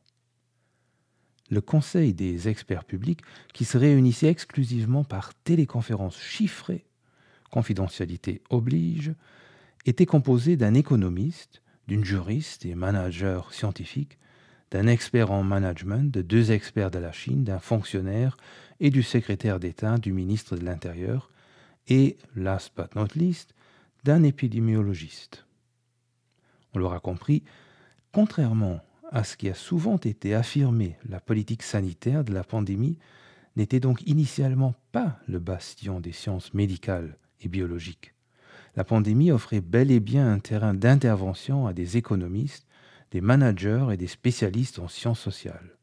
Le 1.50 1.62
Conseil 1.62 2.14
des 2.14 2.50
experts 2.50 2.84
publics, 2.84 3.22
qui 3.54 3.64
se 3.64 3.78
réunissait 3.78 4.28
exclusivement 4.28 5.06
par 5.06 5.34
téléconférence 5.34 6.18
chiffrée, 6.18 6.86
confidentialité 7.50 8.42
oblige, 8.50 9.14
était 9.86 10.06
composé 10.06 10.58
d'un 10.58 10.74
économiste, 10.74 11.62
d'une 11.88 12.04
juriste 12.04 12.66
et 12.66 12.76
manager 12.76 13.54
scientifique, 13.54 14.18
d'un 14.72 14.88
expert 14.88 15.32
en 15.32 15.44
management, 15.44 16.12
de 16.12 16.22
deux 16.22 16.52
experts 16.52 16.92
de 16.92 17.00
la 17.00 17.12
Chine, 17.12 17.44
d'un 17.44 17.60
fonctionnaire 17.60 18.38
et 18.80 18.90
du 18.90 19.04
secrétaire 19.04 19.60
d'État 19.60 19.98
du 19.98 20.12
ministre 20.12 20.58
de 20.58 20.66
l'Intérieur, 20.66 21.32
et, 21.88 22.18
last 22.36 22.74
but 22.76 22.94
not 22.96 23.08
least, 23.16 23.54
d'un 24.04 24.24
épidémiologiste. 24.24 25.46
On 26.74 26.80
l'aura 26.80 27.00
compris, 27.00 27.44
contrairement 28.12 28.82
à 29.10 29.24
ce 29.24 29.38
qui 29.38 29.48
a 29.50 29.54
souvent 29.54 29.98
été 29.98 30.36
affirmé, 30.36 30.98
la 31.08 31.22
politique 31.22 31.64
sanitaire 31.64 32.26
de 32.26 32.34
la 32.34 32.44
pandémie 32.44 33.00
n'était 33.56 33.80
donc 33.80 34.02
initialement 34.06 34.76
pas 34.92 35.18
le 35.28 35.40
bastion 35.40 36.02
des 36.02 36.12
sciences 36.12 36.54
médicales 36.54 37.18
et 37.40 37.48
biologiques 37.48 38.14
la 38.78 38.84
pandémie 38.84 39.32
offrait 39.32 39.60
bel 39.60 39.90
et 39.90 40.00
bien 40.00 40.32
un 40.32 40.38
terrain 40.38 40.76
d'intervention 40.76 41.66
à 41.66 41.74
des 41.74 41.98
économistes, 41.98 42.68
des 43.10 43.22
managers 43.22 43.88
et 43.92 43.98
des 43.98 44.06
spécialistes 44.06 44.78
en 44.78 44.88
sciences 44.88 45.20
sociales. 45.20 45.78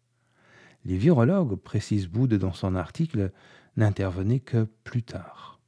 Les 0.84 0.96
virologues, 0.96 1.56
précise 1.56 2.06
Boude 2.06 2.34
dans 2.34 2.52
son 2.52 2.76
article, 2.76 3.32
n'intervenaient 3.76 4.38
que 4.38 4.68
plus 4.84 5.02
tard. 5.02 5.58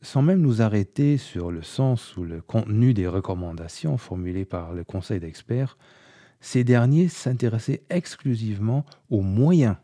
Sans 0.00 0.22
même 0.22 0.40
nous 0.40 0.62
arrêter 0.62 1.16
sur 1.18 1.50
le 1.50 1.62
sens 1.62 2.16
ou 2.16 2.22
le 2.22 2.40
contenu 2.40 2.94
des 2.94 3.08
recommandations 3.08 3.98
formulées 3.98 4.44
par 4.44 4.72
le 4.72 4.84
Conseil 4.84 5.18
d'experts, 5.18 5.76
ces 6.40 6.62
derniers 6.62 7.08
s'intéressaient 7.08 7.82
exclusivement 7.90 8.86
aux 9.10 9.22
moyens 9.22 9.76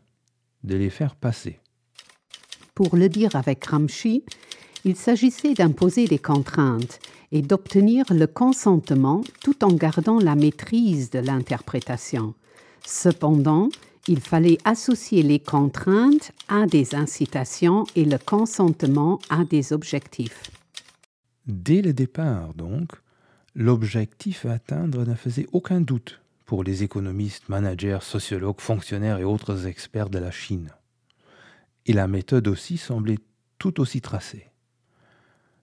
de 0.63 0.77
les 0.77 0.89
faire 0.89 1.17
passer. 1.17 1.59
Pour 2.75 2.95
le 2.95 3.09
dire 3.09 3.35
avec 3.35 3.59
il 4.85 4.95
s'agissait 4.95 5.53
d'imposer 5.53 6.05
des 6.05 6.19
contraintes 6.19 6.99
et 7.31 7.41
d'obtenir 7.41 8.05
le 8.09 8.27
consentement 8.27 9.21
tout 9.41 9.63
en 9.63 9.73
gardant 9.73 10.19
la 10.19 10.35
maîtrise 10.35 11.09
de 11.09 11.19
l'interprétation. 11.19 12.33
Cependant, 12.85 13.69
il 14.07 14.21
fallait 14.21 14.57
associer 14.63 15.23
les 15.23 15.39
contraintes 15.39 16.31
à 16.47 16.65
des 16.65 16.95
incitations 16.95 17.85
et 17.95 18.05
le 18.05 18.17
consentement 18.17 19.19
à 19.29 19.43
des 19.43 19.73
objectifs. 19.73 20.49
Dès 21.45 21.81
le 21.81 21.93
départ, 21.93 22.53
donc, 22.53 22.91
l'objectif 23.55 24.45
à 24.45 24.53
atteindre 24.53 25.05
ne 25.05 25.15
faisait 25.15 25.47
aucun 25.51 25.81
doute 25.81 26.21
pour 26.45 26.63
les 26.63 26.83
économistes, 26.83 27.49
managers, 27.49 27.99
sociologues, 28.01 28.61
fonctionnaires 28.61 29.19
et 29.19 29.25
autres 29.25 29.67
experts 29.67 30.09
de 30.09 30.19
la 30.19 30.31
Chine. 30.31 30.71
Et 31.85 31.93
la 31.93 32.07
méthode 32.07 32.47
aussi 32.47 32.77
semblait 32.77 33.19
tout 33.59 33.81
aussi 33.81 33.99
tracée 33.99 34.47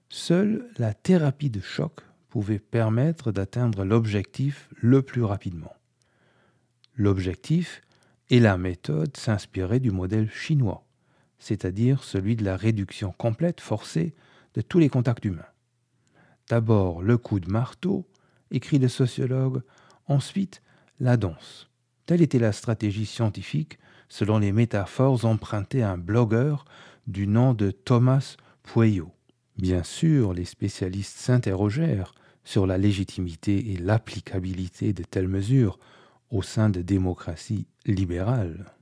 seule 0.08 0.68
la 0.78 0.94
thérapie 0.94 1.50
de 1.50 1.60
choc 1.60 2.00
pouvait 2.28 2.58
permettre 2.58 3.32
d'atteindre 3.32 3.84
l'objectif 3.84 4.68
le 4.76 5.02
plus 5.02 5.22
rapidement. 5.22 5.74
L'objectif 6.96 7.80
et 8.30 8.40
la 8.40 8.56
méthode 8.56 9.16
s'inspiraient 9.16 9.80
du 9.80 9.90
modèle 9.90 10.30
chinois, 10.30 10.84
c'est-à-dire 11.38 12.02
celui 12.02 12.36
de 12.36 12.44
la 12.44 12.56
réduction 12.56 13.12
complète 13.12 13.60
forcée 13.60 14.14
de 14.54 14.60
tous 14.60 14.78
les 14.78 14.88
contacts 14.88 15.24
humains. 15.24 15.46
D'abord 16.48 17.02
le 17.02 17.16
coup 17.18 17.40
de 17.40 17.50
marteau, 17.50 18.06
écrit 18.50 18.78
le 18.78 18.88
sociologue, 18.88 19.62
ensuite 20.06 20.62
la 21.00 21.16
danse. 21.16 21.70
Telle 22.06 22.22
était 22.22 22.38
la 22.38 22.52
stratégie 22.52 23.06
scientifique 23.06 23.78
selon 24.08 24.38
les 24.38 24.52
métaphores 24.52 25.24
empruntées 25.24 25.82
à 25.82 25.92
un 25.92 25.98
blogueur 25.98 26.64
du 27.06 27.26
nom 27.26 27.54
de 27.54 27.70
Thomas 27.70 28.36
Pueyo. 28.62 29.13
Bien 29.56 29.82
sûr, 29.82 30.34
les 30.34 30.44
spécialistes 30.44 31.16
s'interrogèrent 31.16 32.14
sur 32.44 32.66
la 32.66 32.78
légitimité 32.78 33.72
et 33.72 33.76
l'applicabilité 33.76 34.92
de 34.92 35.02
telles 35.02 35.28
mesures 35.28 35.78
au 36.30 36.42
sein 36.42 36.68
de 36.68 36.82
démocraties 36.82 37.66
libérales. 37.86 38.74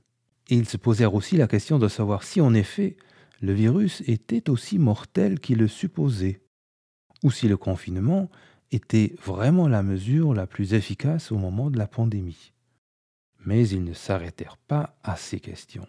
Et 0.49 0.55
ils 0.55 0.67
se 0.67 0.77
posèrent 0.77 1.13
aussi 1.13 1.37
la 1.37 1.47
question 1.47 1.79
de 1.79 1.87
savoir 1.87 2.23
si 2.23 2.41
en 2.41 2.53
effet 2.53 2.97
le 3.41 3.53
virus 3.53 4.01
était 4.07 4.49
aussi 4.49 4.79
mortel 4.79 5.39
qu'il 5.39 5.59
le 5.59 5.67
supposait, 5.67 6.41
ou 7.23 7.31
si 7.31 7.47
le 7.47 7.57
confinement 7.57 8.29
était 8.71 9.15
vraiment 9.23 9.67
la 9.67 9.83
mesure 9.83 10.33
la 10.33 10.47
plus 10.47 10.73
efficace 10.73 11.31
au 11.31 11.37
moment 11.37 11.69
de 11.69 11.77
la 11.77 11.87
pandémie. 11.87 12.53
Mais 13.45 13.67
ils 13.67 13.83
ne 13.83 13.93
s'arrêtèrent 13.93 14.57
pas 14.57 14.97
à 15.03 15.15
ces 15.15 15.39
questions. 15.39 15.87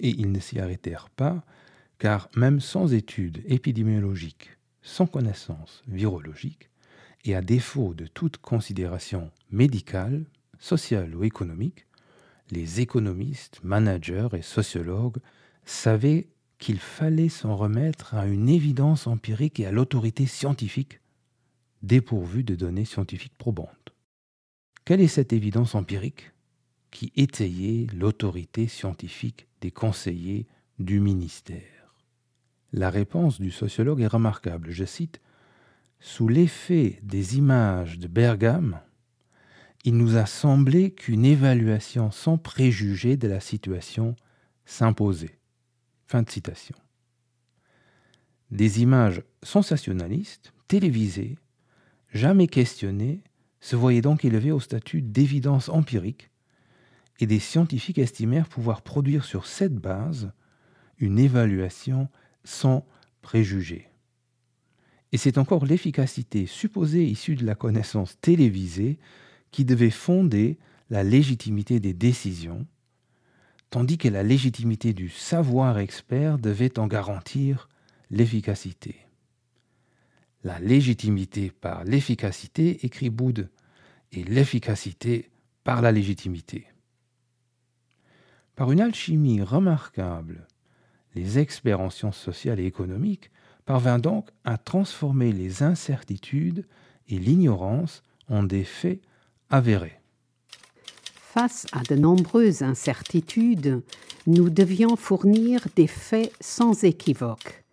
Et 0.00 0.10
ils 0.10 0.30
ne 0.32 0.40
s'y 0.40 0.58
arrêtèrent 0.58 1.10
pas 1.10 1.44
car 2.00 2.30
même 2.34 2.60
sans 2.60 2.94
études 2.94 3.42
épidémiologiques, 3.44 4.56
sans 4.82 5.06
connaissances 5.06 5.84
virologiques, 5.86 6.70
et 7.26 7.34
à 7.36 7.42
défaut 7.42 7.92
de 7.92 8.06
toute 8.06 8.38
considération 8.38 9.30
médicale, 9.50 10.24
sociale 10.58 11.14
ou 11.14 11.24
économique, 11.24 11.86
les 12.50 12.80
économistes, 12.80 13.60
managers 13.62 14.28
et 14.32 14.40
sociologues 14.40 15.18
savaient 15.66 16.28
qu'il 16.58 16.78
fallait 16.78 17.28
s'en 17.28 17.54
remettre 17.54 18.14
à 18.14 18.26
une 18.26 18.48
évidence 18.48 19.06
empirique 19.06 19.60
et 19.60 19.66
à 19.66 19.70
l'autorité 19.70 20.24
scientifique, 20.24 21.00
dépourvue 21.82 22.44
de 22.44 22.54
données 22.54 22.86
scientifiques 22.86 23.36
probantes. 23.36 23.94
Quelle 24.86 25.02
est 25.02 25.08
cette 25.08 25.34
évidence 25.34 25.74
empirique 25.74 26.32
qui 26.90 27.12
étayait 27.14 27.86
l'autorité 27.92 28.68
scientifique 28.68 29.48
des 29.60 29.70
conseillers 29.70 30.46
du 30.78 30.98
ministère? 31.00 31.79
La 32.72 32.90
réponse 32.90 33.40
du 33.40 33.50
sociologue 33.50 34.00
est 34.00 34.06
remarquable. 34.06 34.70
Je 34.70 34.84
cite 34.84 35.20
Sous 35.98 36.28
l'effet 36.28 37.00
des 37.02 37.36
images 37.36 37.98
de 37.98 38.06
Bergame, 38.06 38.80
il 39.84 39.96
nous 39.96 40.16
a 40.16 40.26
semblé 40.26 40.92
qu'une 40.92 41.24
évaluation 41.24 42.10
sans 42.10 42.38
préjugés 42.38 43.16
de 43.16 43.26
la 43.26 43.40
situation 43.40 44.14
s'imposait. 44.66 45.38
Fin 46.06 46.22
de 46.22 46.30
citation. 46.30 46.76
Des 48.50 48.82
images 48.82 49.22
sensationnalistes, 49.42 50.52
télévisées, 50.68 51.38
jamais 52.12 52.46
questionnées, 52.46 53.22
se 53.60 53.76
voyaient 53.76 54.00
donc 54.00 54.24
élevées 54.24 54.52
au 54.52 54.60
statut 54.60 55.02
d'évidence 55.02 55.68
empirique, 55.68 56.30
et 57.20 57.26
des 57.26 57.38
scientifiques 57.38 57.98
estimèrent 57.98 58.48
pouvoir 58.48 58.82
produire 58.82 59.24
sur 59.24 59.46
cette 59.46 59.76
base 59.76 60.32
une 60.98 61.18
évaluation 61.18 62.08
sans 62.44 62.86
préjugés. 63.22 63.88
Et 65.12 65.18
c'est 65.18 65.38
encore 65.38 65.64
l'efficacité 65.64 66.46
supposée 66.46 67.04
issue 67.04 67.34
de 67.34 67.44
la 67.44 67.54
connaissance 67.54 68.18
télévisée 68.20 68.98
qui 69.50 69.64
devait 69.64 69.90
fonder 69.90 70.58
la 70.88 71.02
légitimité 71.02 71.80
des 71.80 71.94
décisions, 71.94 72.66
tandis 73.70 73.98
que 73.98 74.08
la 74.08 74.22
légitimité 74.22 74.92
du 74.92 75.08
savoir 75.08 75.78
expert 75.78 76.38
devait 76.38 76.78
en 76.78 76.86
garantir 76.86 77.68
l'efficacité. 78.10 78.96
La 80.42 80.58
légitimité 80.58 81.50
par 81.50 81.84
l'efficacité, 81.84 82.84
écrit 82.84 83.10
Boude, 83.10 83.50
et 84.12 84.24
l'efficacité 84.24 85.30
par 85.64 85.82
la 85.82 85.92
légitimité. 85.92 86.66
Par 88.56 88.72
une 88.72 88.80
alchimie 88.80 89.42
remarquable, 89.42 90.46
les 91.14 91.38
experts 91.38 91.80
en 91.80 91.90
sciences 91.90 92.18
sociales 92.18 92.60
et 92.60 92.66
économiques 92.66 93.30
parvinrent 93.64 94.00
donc 94.00 94.30
à 94.44 94.58
transformer 94.58 95.32
les 95.32 95.62
incertitudes 95.62 96.66
et 97.08 97.18
l'ignorance 97.18 98.02
en 98.28 98.42
des 98.42 98.64
faits 98.64 99.00
Face 101.32 101.66
à 101.72 101.82
de 101.82 101.96
nombreuses 101.96 102.62
incertitudes, 102.62 103.82
nous 104.26 104.50
devions 104.50 104.96
fournir 104.96 105.66
des 105.76 105.86
faits 105.86 106.32
sans 106.40 106.84
équivoque, 106.84 107.64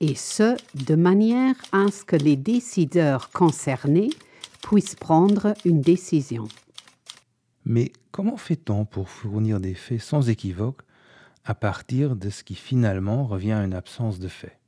et 0.00 0.14
ce, 0.14 0.56
de 0.74 0.94
manière 0.94 1.56
à 1.72 1.90
ce 1.90 2.04
que 2.04 2.16
les 2.16 2.36
décideurs 2.36 3.30
concernés 3.30 4.10
puissent 4.62 4.96
prendre 4.96 5.54
une 5.64 5.80
décision. 5.80 6.46
Mais 7.64 7.92
comment 8.12 8.36
fait-on 8.36 8.84
pour 8.84 9.08
fournir 9.08 9.60
des 9.60 9.74
faits 9.74 10.00
sans 10.00 10.28
équivoque 10.28 10.82
à 11.44 11.54
partir 11.54 12.16
de 12.16 12.30
ce 12.30 12.44
qui 12.44 12.54
finalement 12.54 13.26
revient 13.26 13.52
à 13.52 13.64
une 13.64 13.74
absence 13.74 14.18
de 14.18 14.28
faits 14.28 14.58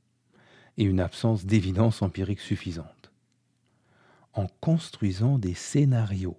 et 0.76 0.84
une 0.84 1.00
absence 1.00 1.46
d'évidence 1.46 2.02
empirique 2.02 2.40
suffisante 2.40 3.10
En 4.34 4.46
construisant 4.60 5.38
des 5.38 5.54
scénarios 5.54 6.36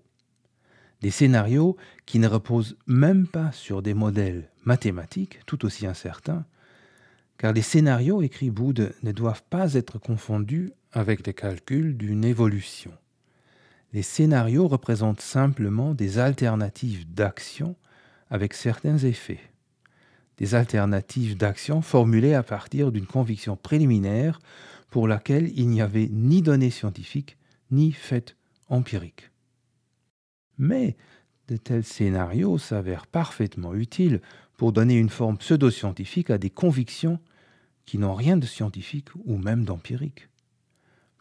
des 1.02 1.12
scénarios 1.12 1.78
qui 2.06 2.20
ne 2.20 2.28
reposent 2.28 2.78
même 2.88 3.28
pas 3.28 3.52
sur 3.52 3.82
des 3.82 3.94
modèles 3.94 4.50
mathématiques 4.64 5.40
tout 5.46 5.66
aussi 5.66 5.86
incertains, 5.86 6.46
car 7.38 7.54
les 7.54 7.62
scénarios, 7.62 8.22
écrit 8.22 8.50
Boud, 8.50 8.94
ne 9.04 9.12
doivent 9.12 9.44
pas 9.50 9.76
être 9.76 10.00
confondus 10.00 10.72
avec 10.92 11.26
les 11.28 11.34
calculs 11.34 11.96
d'une 11.96 12.26
évolution. 12.26 12.92
Les 13.94 14.02
scénarios 14.02 14.68
représentent 14.68 15.22
simplement 15.22 15.94
des 15.94 16.18
alternatives 16.18 17.12
d'action 17.14 17.76
avec 18.30 18.54
certains 18.54 18.98
effets. 18.98 19.40
Des 20.38 20.56
alternatives 20.56 21.36
d'action 21.36 21.82
formulées 21.82 22.34
à 22.34 22.44
partir 22.44 22.92
d'une 22.92 23.08
conviction 23.08 23.56
préliminaire 23.56 24.40
pour 24.90 25.08
laquelle 25.08 25.52
il 25.56 25.68
n'y 25.68 25.82
avait 25.82 26.10
ni 26.12 26.42
données 26.42 26.70
scientifiques 26.70 27.38
ni 27.72 27.92
faits 27.92 28.36
empiriques. 28.70 29.32
Mais 30.58 30.96
de 31.48 31.58
tels 31.58 31.84
scénarios 31.84 32.58
s'avèrent 32.58 33.08
parfaitement 33.08 33.74
utiles 33.74 34.22
pour 34.58 34.72
donner 34.72 34.96
une 34.96 35.10
forme 35.10 35.38
pseudo-scientifique 35.38 36.30
à 36.30 36.38
des 36.38 36.50
convictions 36.50 37.20
qui 37.86 37.98
n'ont 37.98 38.16
rien 38.16 38.38
de 38.38 38.46
scientifique 38.46 39.10
ou 39.26 39.38
même 39.38 39.64
d'empirique. 39.64 40.30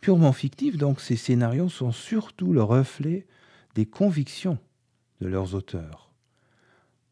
Purement 0.01 0.33
fictifs, 0.33 0.77
donc, 0.77 1.01
ces 1.01 1.17
scénarios 1.17 1.69
sont 1.69 1.93
surtout 1.93 2.53
le 2.53 2.63
reflet 2.63 3.27
des 3.75 3.87
convictions 3.87 4.59
de 5.21 5.29
leurs 5.29 5.55
auteurs. 5.55 6.11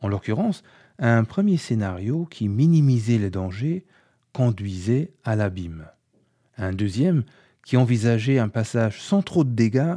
En 0.00 0.08
l'occurrence, 0.08 0.62
un 0.98 1.24
premier 1.24 1.57
scénario 1.57 2.26
qui 2.26 2.48
minimisait 2.48 3.18
les 3.18 3.30
dangers 3.30 3.85
conduisait 4.33 5.12
à 5.24 5.37
l'abîme. 5.37 5.87
Un 6.57 6.72
deuxième 6.72 7.24
qui 7.64 7.76
envisageait 7.76 8.38
un 8.38 8.48
passage 8.48 9.00
sans 9.00 9.22
trop 9.22 9.44
de 9.44 9.50
dégâts 9.50 9.96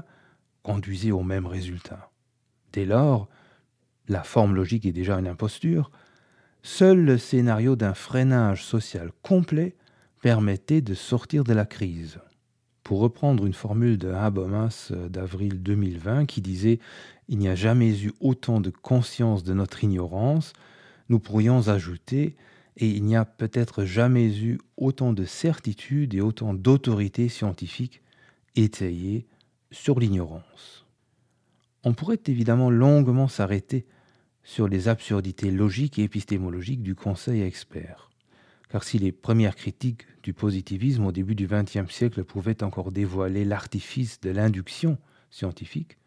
conduisait 0.63 1.12
au 1.12 1.23
même 1.23 1.45
résultat. 1.45 2.12
Dès 2.73 2.86
lors, 2.86 3.27
la 4.07 4.23
forme 4.23 4.55
logique 4.55 4.86
est 4.86 4.91
déjà 4.91 5.17
une 5.17 5.27
imposture, 5.27 5.91
seul 6.63 7.03
le 7.03 7.17
scénario 7.17 7.75
d'un 7.75 7.93
freinage 7.93 8.63
social 8.63 9.12
complet 9.21 9.75
permettait 10.21 10.81
de 10.81 10.93
sortir 10.93 11.43
de 11.43 11.53
la 11.53 11.65
crise. 11.65 12.19
Pour 12.83 12.99
reprendre 12.99 13.45
une 13.45 13.53
formule 13.53 13.97
de 13.97 14.10
Habermas 14.10 14.91
d'avril 15.10 15.62
2020 15.62 16.25
qui 16.25 16.41
disait 16.41 16.79
Il 17.27 17.38
n'y 17.38 17.49
a 17.49 17.55
jamais 17.55 18.03
eu 18.03 18.13
autant 18.21 18.62
de 18.62 18.69
conscience 18.69 19.43
de 19.43 19.53
notre 19.53 19.83
ignorance, 19.83 20.53
nous 21.09 21.19
pourrions 21.19 21.67
ajouter 21.67 22.35
Et 22.75 22.87
il 22.87 23.03
n'y 23.03 23.15
a 23.15 23.25
peut-être 23.25 23.85
jamais 23.85 24.39
eu 24.39 24.59
autant 24.77 25.13
de 25.13 25.25
certitude 25.25 26.13
et 26.13 26.21
autant 26.21 26.53
d'autorité 26.53 27.29
scientifique 27.29 28.01
étayée 28.55 29.25
sur 29.71 29.99
l'ignorance. 29.99 30.85
On 31.83 31.93
pourrait 31.93 32.19
évidemment 32.27 32.69
longuement 32.69 33.27
s'arrêter 33.27 33.85
sur 34.43 34.67
les 34.67 34.87
absurdités 34.87 35.51
logiques 35.51 35.99
et 35.99 36.03
épistémologiques 36.03 36.81
du 36.81 36.95
conseil 36.95 37.41
expert. 37.41 38.09
Car 38.69 38.83
si 38.83 38.99
les 38.99 39.11
premières 39.11 39.55
critiques 39.55 40.05
du 40.23 40.33
positivisme 40.33 41.05
au 41.05 41.11
début 41.11 41.35
du 41.35 41.47
XXe 41.47 41.89
siècle 41.89 42.23
pouvaient 42.23 42.63
encore 42.63 42.91
dévoiler 42.91 43.45
l'artifice 43.45 44.19
de 44.19 44.29
l'induction 44.29 44.97
scientifique, 45.29 45.97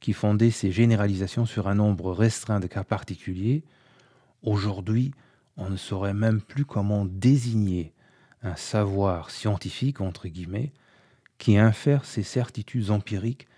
qui 0.00 0.12
fondait 0.12 0.50
ses 0.50 0.70
généralisations 0.70 1.46
sur 1.46 1.68
un 1.68 1.74
nombre 1.74 2.12
restreint 2.12 2.60
de 2.60 2.66
cas 2.66 2.84
particuliers, 2.84 3.64
aujourd'hui 4.44 5.12
on 5.56 5.70
ne 5.70 5.76
saurait 5.76 6.14
même 6.14 6.40
plus 6.40 6.64
comment 6.64 7.04
désigner 7.04 7.92
un 8.42 8.56
savoir 8.56 9.30
scientifique, 9.30 10.00
entre 10.00 10.28
guillemets, 10.28 10.72
qui 11.38 11.56
infère 11.56 12.04
ses 12.04 12.22
certitudes 12.22 12.90
empiriques 12.90 13.48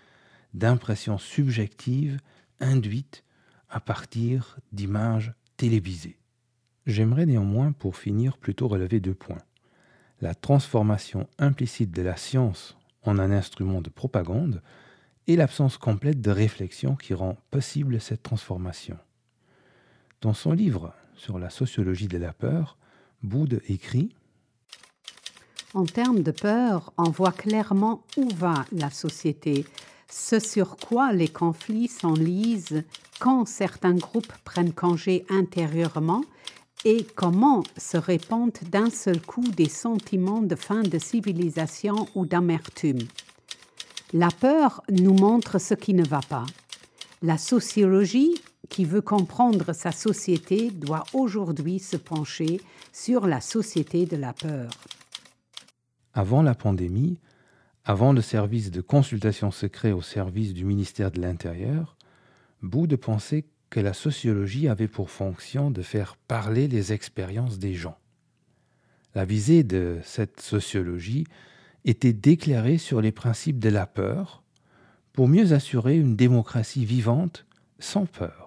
d'impressions 0.53 1.17
subjectives 1.17 2.19
induites 2.59 3.23
à 3.69 3.79
partir 3.79 4.57
d'images 4.71 5.33
télévisées. 5.57 6.17
J'aimerais 6.85 7.25
néanmoins, 7.25 7.73
pour 7.73 7.97
finir, 7.97 8.37
plutôt 8.37 8.67
relever 8.67 8.99
deux 8.99 9.13
points. 9.13 9.41
La 10.21 10.33
transformation 10.33 11.27
implicite 11.37 11.91
de 11.91 12.01
la 12.01 12.15
science 12.15 12.77
en 13.03 13.19
un 13.19 13.31
instrument 13.31 13.81
de 13.81 13.89
propagande 13.89 14.61
et 15.27 15.35
l'absence 15.35 15.77
complète 15.77 16.21
de 16.21 16.31
réflexion 16.31 16.95
qui 16.95 17.13
rend 17.13 17.37
possible 17.51 17.99
cette 17.99 18.23
transformation. 18.23 18.97
Dans 20.21 20.33
son 20.33 20.51
livre 20.51 20.93
sur 21.15 21.37
la 21.37 21.51
sociologie 21.51 22.07
de 22.07 22.17
la 22.17 22.33
peur, 22.33 22.77
Boude 23.21 23.61
écrit 23.69 24.09
En 25.75 25.85
termes 25.85 26.23
de 26.23 26.31
peur, 26.31 26.91
on 26.97 27.09
voit 27.11 27.31
clairement 27.31 28.03
où 28.17 28.27
va 28.29 28.65
la 28.71 28.89
société, 28.89 29.65
ce 30.09 30.39
sur 30.39 30.77
quoi 30.77 31.13
les 31.13 31.27
conflits 31.27 31.87
s'enlisent 31.87 32.83
quand 33.19 33.45
certains 33.45 33.93
groupes 33.93 34.33
prennent 34.43 34.73
congé 34.73 35.23
intérieurement 35.29 36.23
et 36.83 37.05
comment 37.15 37.63
se 37.77 37.97
répandent 37.97 38.57
d'un 38.71 38.89
seul 38.89 39.21
coup 39.21 39.47
des 39.47 39.69
sentiments 39.69 40.41
de 40.41 40.55
fin 40.55 40.81
de 40.81 40.97
civilisation 40.97 42.07
ou 42.15 42.25
d'amertume. 42.25 43.01
La 44.13 44.29
peur 44.29 44.81
nous 44.89 45.13
montre 45.13 45.59
ce 45.59 45.75
qui 45.75 45.93
ne 45.93 46.05
va 46.05 46.21
pas. 46.21 46.45
La 47.21 47.37
sociologie, 47.37 48.35
qui 48.69 48.85
veut 48.85 49.01
comprendre 49.01 49.73
sa 49.73 49.91
société, 49.91 50.71
doit 50.71 51.03
aujourd'hui 51.13 51.79
se 51.79 51.97
pencher 51.97 52.61
sur 52.91 53.27
la 53.27 53.41
société 53.41 54.05
de 54.05 54.17
la 54.17 54.33
peur. 54.33 54.69
Avant 56.13 56.41
la 56.41 56.55
pandémie, 56.55 57.19
avant 57.85 58.11
le 58.11 58.21
service 58.21 58.71
de 58.71 58.81
consultation 58.81 59.51
secret 59.51 59.91
au 59.91 60.01
service 60.01 60.53
du 60.53 60.65
ministère 60.65 61.11
de 61.11 61.21
l'Intérieur, 61.21 61.95
Boude 62.61 62.95
pensait 62.95 63.45
que 63.69 63.79
la 63.79 63.93
sociologie 63.93 64.67
avait 64.67 64.87
pour 64.87 65.09
fonction 65.09 65.71
de 65.71 65.81
faire 65.81 66.15
parler 66.27 66.67
les 66.67 66.93
expériences 66.93 67.59
des 67.59 67.73
gens. 67.73 67.97
La 69.15 69.25
visée 69.25 69.63
de 69.63 69.99
cette 70.03 70.41
sociologie 70.41 71.25
était 71.85 72.13
d'éclairer 72.13 72.77
sur 72.77 73.01
les 73.01 73.11
principes 73.11 73.59
de 73.59 73.69
la 73.69 73.87
peur 73.87 74.43
pour 75.13 75.27
mieux 75.27 75.53
assurer 75.53 75.97
une 75.97 76.15
démocratie 76.15 76.85
vivante 76.85 77.45
sans 77.79 78.05
peur. 78.05 78.46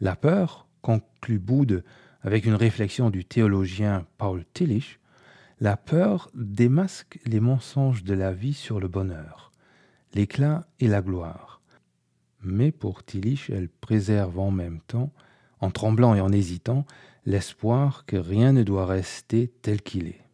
La 0.00 0.14
peur, 0.14 0.68
conclut 0.82 1.38
Boude 1.38 1.82
avec 2.20 2.44
une 2.44 2.54
réflexion 2.54 3.08
du 3.08 3.24
théologien 3.24 4.06
Paul 4.18 4.44
Tillich, 4.52 5.00
la 5.58 5.78
peur 5.78 6.30
démasque 6.34 7.18
les 7.24 7.40
mensonges 7.40 8.04
de 8.04 8.12
la 8.12 8.32
vie 8.32 8.52
sur 8.52 8.78
le 8.78 8.88
bonheur, 8.88 9.52
l'éclat 10.12 10.66
et 10.80 10.86
la 10.86 11.00
gloire. 11.00 11.62
Mais 12.42 12.72
pour 12.72 13.04
Tillich, 13.04 13.48
elle 13.48 13.70
préserve 13.70 14.38
en 14.38 14.50
même 14.50 14.80
temps, 14.86 15.14
en 15.60 15.70
tremblant 15.70 16.14
et 16.14 16.20
en 16.20 16.30
hésitant, 16.30 16.84
l'espoir 17.24 18.04
que 18.04 18.18
rien 18.18 18.52
ne 18.52 18.64
doit 18.64 18.84
rester 18.84 19.48
tel 19.62 19.80
qu'il 19.80 20.08
est. 20.08 20.24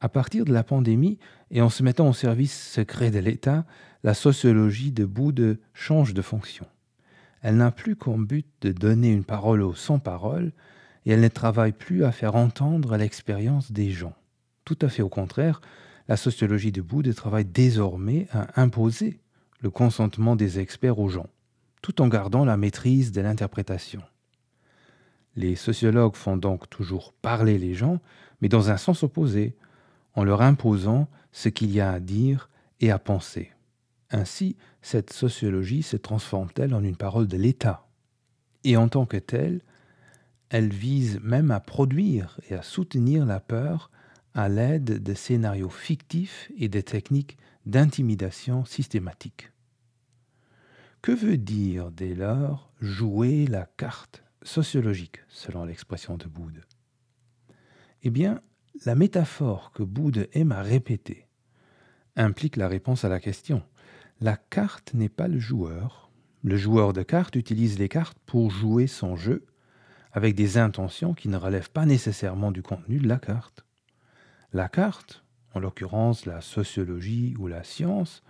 À 0.00 0.10
partir 0.10 0.44
de 0.44 0.52
la 0.52 0.62
pandémie 0.62 1.18
et 1.50 1.62
en 1.62 1.70
se 1.70 1.82
mettant 1.82 2.10
au 2.10 2.12
service 2.12 2.70
secret 2.70 3.10
de 3.10 3.18
l'État, 3.18 3.64
la 4.04 4.12
sociologie 4.12 4.92
de 4.92 5.06
Boude 5.06 5.58
change 5.72 6.12
de 6.12 6.20
fonction. 6.20 6.66
Elle 7.46 7.58
n'a 7.58 7.70
plus 7.70 7.94
comme 7.94 8.26
but 8.26 8.44
de 8.62 8.72
donner 8.72 9.12
une 9.12 9.22
parole 9.22 9.62
aux 9.62 9.72
sans-parole, 9.72 10.50
et 11.04 11.12
elle 11.12 11.20
ne 11.20 11.28
travaille 11.28 11.70
plus 11.70 12.02
à 12.02 12.10
faire 12.10 12.34
entendre 12.34 12.96
l'expérience 12.96 13.70
des 13.70 13.92
gens. 13.92 14.16
Tout 14.64 14.76
à 14.82 14.88
fait 14.88 15.02
au 15.02 15.08
contraire, 15.08 15.60
la 16.08 16.16
sociologie 16.16 16.72
de 16.72 16.82
Boude 16.82 17.14
travaille 17.14 17.44
désormais 17.44 18.26
à 18.32 18.60
imposer 18.60 19.20
le 19.60 19.70
consentement 19.70 20.34
des 20.34 20.58
experts 20.58 20.98
aux 20.98 21.08
gens, 21.08 21.28
tout 21.82 22.02
en 22.02 22.08
gardant 22.08 22.44
la 22.44 22.56
maîtrise 22.56 23.12
de 23.12 23.20
l'interprétation. 23.20 24.02
Les 25.36 25.54
sociologues 25.54 26.16
font 26.16 26.36
donc 26.36 26.68
toujours 26.68 27.12
parler 27.12 27.58
les 27.58 27.74
gens, 27.74 28.00
mais 28.40 28.48
dans 28.48 28.70
un 28.70 28.76
sens 28.76 29.04
opposé, 29.04 29.54
en 30.14 30.24
leur 30.24 30.42
imposant 30.42 31.08
ce 31.30 31.48
qu'il 31.48 31.70
y 31.70 31.80
a 31.80 31.92
à 31.92 32.00
dire 32.00 32.50
et 32.80 32.90
à 32.90 32.98
penser. 32.98 33.52
Ainsi, 34.10 34.56
cette 34.82 35.12
sociologie 35.12 35.82
se 35.82 35.96
transforme-t-elle 35.96 36.74
en 36.74 36.84
une 36.84 36.96
parole 36.96 37.26
de 37.26 37.36
l'État? 37.36 37.86
Et 38.64 38.76
en 38.76 38.88
tant 38.88 39.06
que 39.06 39.16
telle, 39.16 39.62
elle 40.48 40.72
vise 40.72 41.20
même 41.22 41.50
à 41.50 41.60
produire 41.60 42.38
et 42.48 42.54
à 42.54 42.62
soutenir 42.62 43.26
la 43.26 43.40
peur 43.40 43.90
à 44.34 44.48
l'aide 44.48 45.02
de 45.02 45.14
scénarios 45.14 45.70
fictifs 45.70 46.52
et 46.56 46.68
de 46.68 46.80
techniques 46.80 47.38
d'intimidation 47.64 48.64
systématique. 48.64 49.50
Que 51.02 51.12
veut 51.12 51.38
dire 51.38 51.90
dès 51.90 52.14
lors 52.14 52.70
jouer 52.80 53.46
la 53.46 53.66
carte 53.76 54.22
sociologique, 54.42 55.20
selon 55.28 55.64
l'expression 55.64 56.16
de 56.16 56.26
Boude? 56.26 56.64
Eh 58.02 58.10
bien, 58.10 58.40
la 58.84 58.94
métaphore 58.94 59.72
que 59.72 59.82
Boude 59.82 60.28
aime 60.32 60.52
à 60.52 60.62
répéter 60.62 61.26
implique 62.14 62.56
la 62.56 62.68
réponse 62.68 63.04
à 63.04 63.08
la 63.08 63.20
question. 63.20 63.62
La 64.20 64.38
carte 64.38 64.94
n'est 64.94 65.10
pas 65.10 65.28
le 65.28 65.38
joueur. 65.38 66.10
Le 66.42 66.56
joueur 66.56 66.94
de 66.94 67.02
cartes 67.02 67.36
utilise 67.36 67.78
les 67.78 67.90
cartes 67.90 68.18
pour 68.24 68.50
jouer 68.50 68.86
son 68.86 69.14
jeu 69.14 69.44
avec 70.12 70.34
des 70.34 70.56
intentions 70.56 71.12
qui 71.12 71.28
ne 71.28 71.36
relèvent 71.36 71.70
pas 71.70 71.84
nécessairement 71.84 72.50
du 72.50 72.62
contenu 72.62 72.98
de 72.98 73.06
la 73.06 73.18
carte. 73.18 73.66
La 74.54 74.70
carte, 74.70 75.22
en 75.52 75.60
l'occurrence 75.60 76.24
la 76.24 76.40
sociologie 76.40 77.34
ou 77.38 77.46
la 77.46 77.62
science, 77.62 78.22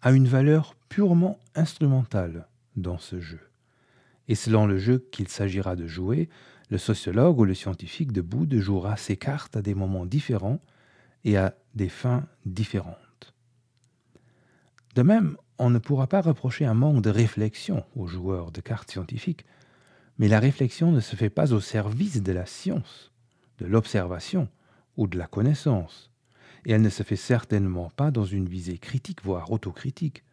a 0.00 0.12
une 0.12 0.28
valeur 0.28 0.76
purement 0.88 1.40
instrumentale 1.56 2.46
dans 2.76 2.98
ce 2.98 3.18
jeu. 3.18 3.40
Et 4.28 4.36
selon 4.36 4.66
le 4.66 4.78
jeu 4.78 5.04
qu'il 5.10 5.26
s'agira 5.26 5.74
de 5.74 5.88
jouer, 5.88 6.28
le 6.70 6.78
sociologue 6.78 7.40
ou 7.40 7.44
le 7.44 7.54
scientifique 7.54 8.12
debout 8.12 8.46
de 8.46 8.60
jouera 8.60 8.96
ses 8.96 9.16
cartes 9.16 9.56
à 9.56 9.62
des 9.62 9.74
moments 9.74 10.06
différents 10.06 10.60
et 11.24 11.36
à 11.36 11.56
des 11.74 11.88
fins 11.88 12.26
différentes. 12.44 13.05
De 14.96 15.02
même, 15.02 15.36
on 15.58 15.68
ne 15.68 15.78
pourra 15.78 16.06
pas 16.06 16.22
reprocher 16.22 16.64
un 16.64 16.72
manque 16.72 17.02
de 17.02 17.10
réflexion 17.10 17.84
aux 17.96 18.06
joueurs 18.06 18.50
de 18.50 18.62
cartes 18.62 18.90
scientifiques, 18.90 19.44
mais 20.16 20.26
la 20.26 20.40
réflexion 20.40 20.90
ne 20.90 21.00
se 21.00 21.16
fait 21.16 21.28
pas 21.28 21.52
au 21.52 21.60
service 21.60 22.22
de 22.22 22.32
la 22.32 22.46
science, 22.46 23.12
de 23.58 23.66
l'observation 23.66 24.48
ou 24.96 25.06
de 25.06 25.18
la 25.18 25.26
connaissance, 25.26 26.10
et 26.64 26.72
elle 26.72 26.80
ne 26.80 26.88
se 26.88 27.02
fait 27.02 27.16
certainement 27.16 27.90
pas 27.90 28.10
dans 28.10 28.24
une 28.24 28.48
visée 28.48 28.78
critique, 28.78 29.22
voire 29.22 29.52
autocritique. 29.52 30.24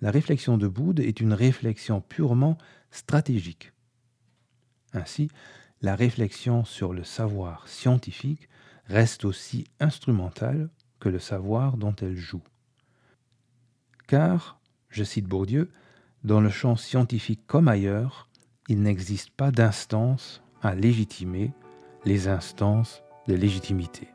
La 0.00 0.10
réflexion 0.10 0.56
de 0.56 0.66
Boude 0.66 1.00
est 1.00 1.20
une 1.20 1.34
réflexion 1.34 2.00
purement 2.00 2.56
stratégique. 2.90 3.70
Ainsi, 4.94 5.28
la 5.82 5.94
réflexion 5.94 6.64
sur 6.64 6.94
le 6.94 7.04
savoir 7.04 7.68
scientifique 7.68 8.48
reste 8.86 9.26
aussi 9.26 9.66
instrumentale 9.78 10.70
que 11.00 11.10
le 11.10 11.18
savoir 11.18 11.76
dont 11.76 11.94
elle 12.00 12.16
joue. 12.16 12.42
Car, 14.10 14.58
je 14.88 15.04
cite 15.04 15.26
Bourdieu, 15.26 15.70
dans 16.24 16.40
le 16.40 16.50
champ 16.50 16.74
scientifique 16.74 17.46
comme 17.46 17.68
ailleurs, 17.68 18.28
il 18.66 18.82
n'existe 18.82 19.30
pas 19.30 19.52
d'instance 19.52 20.42
à 20.62 20.74
légitimer 20.74 21.52
les 22.04 22.26
instances 22.26 23.04
de 23.28 23.34
légitimité. 23.36 24.08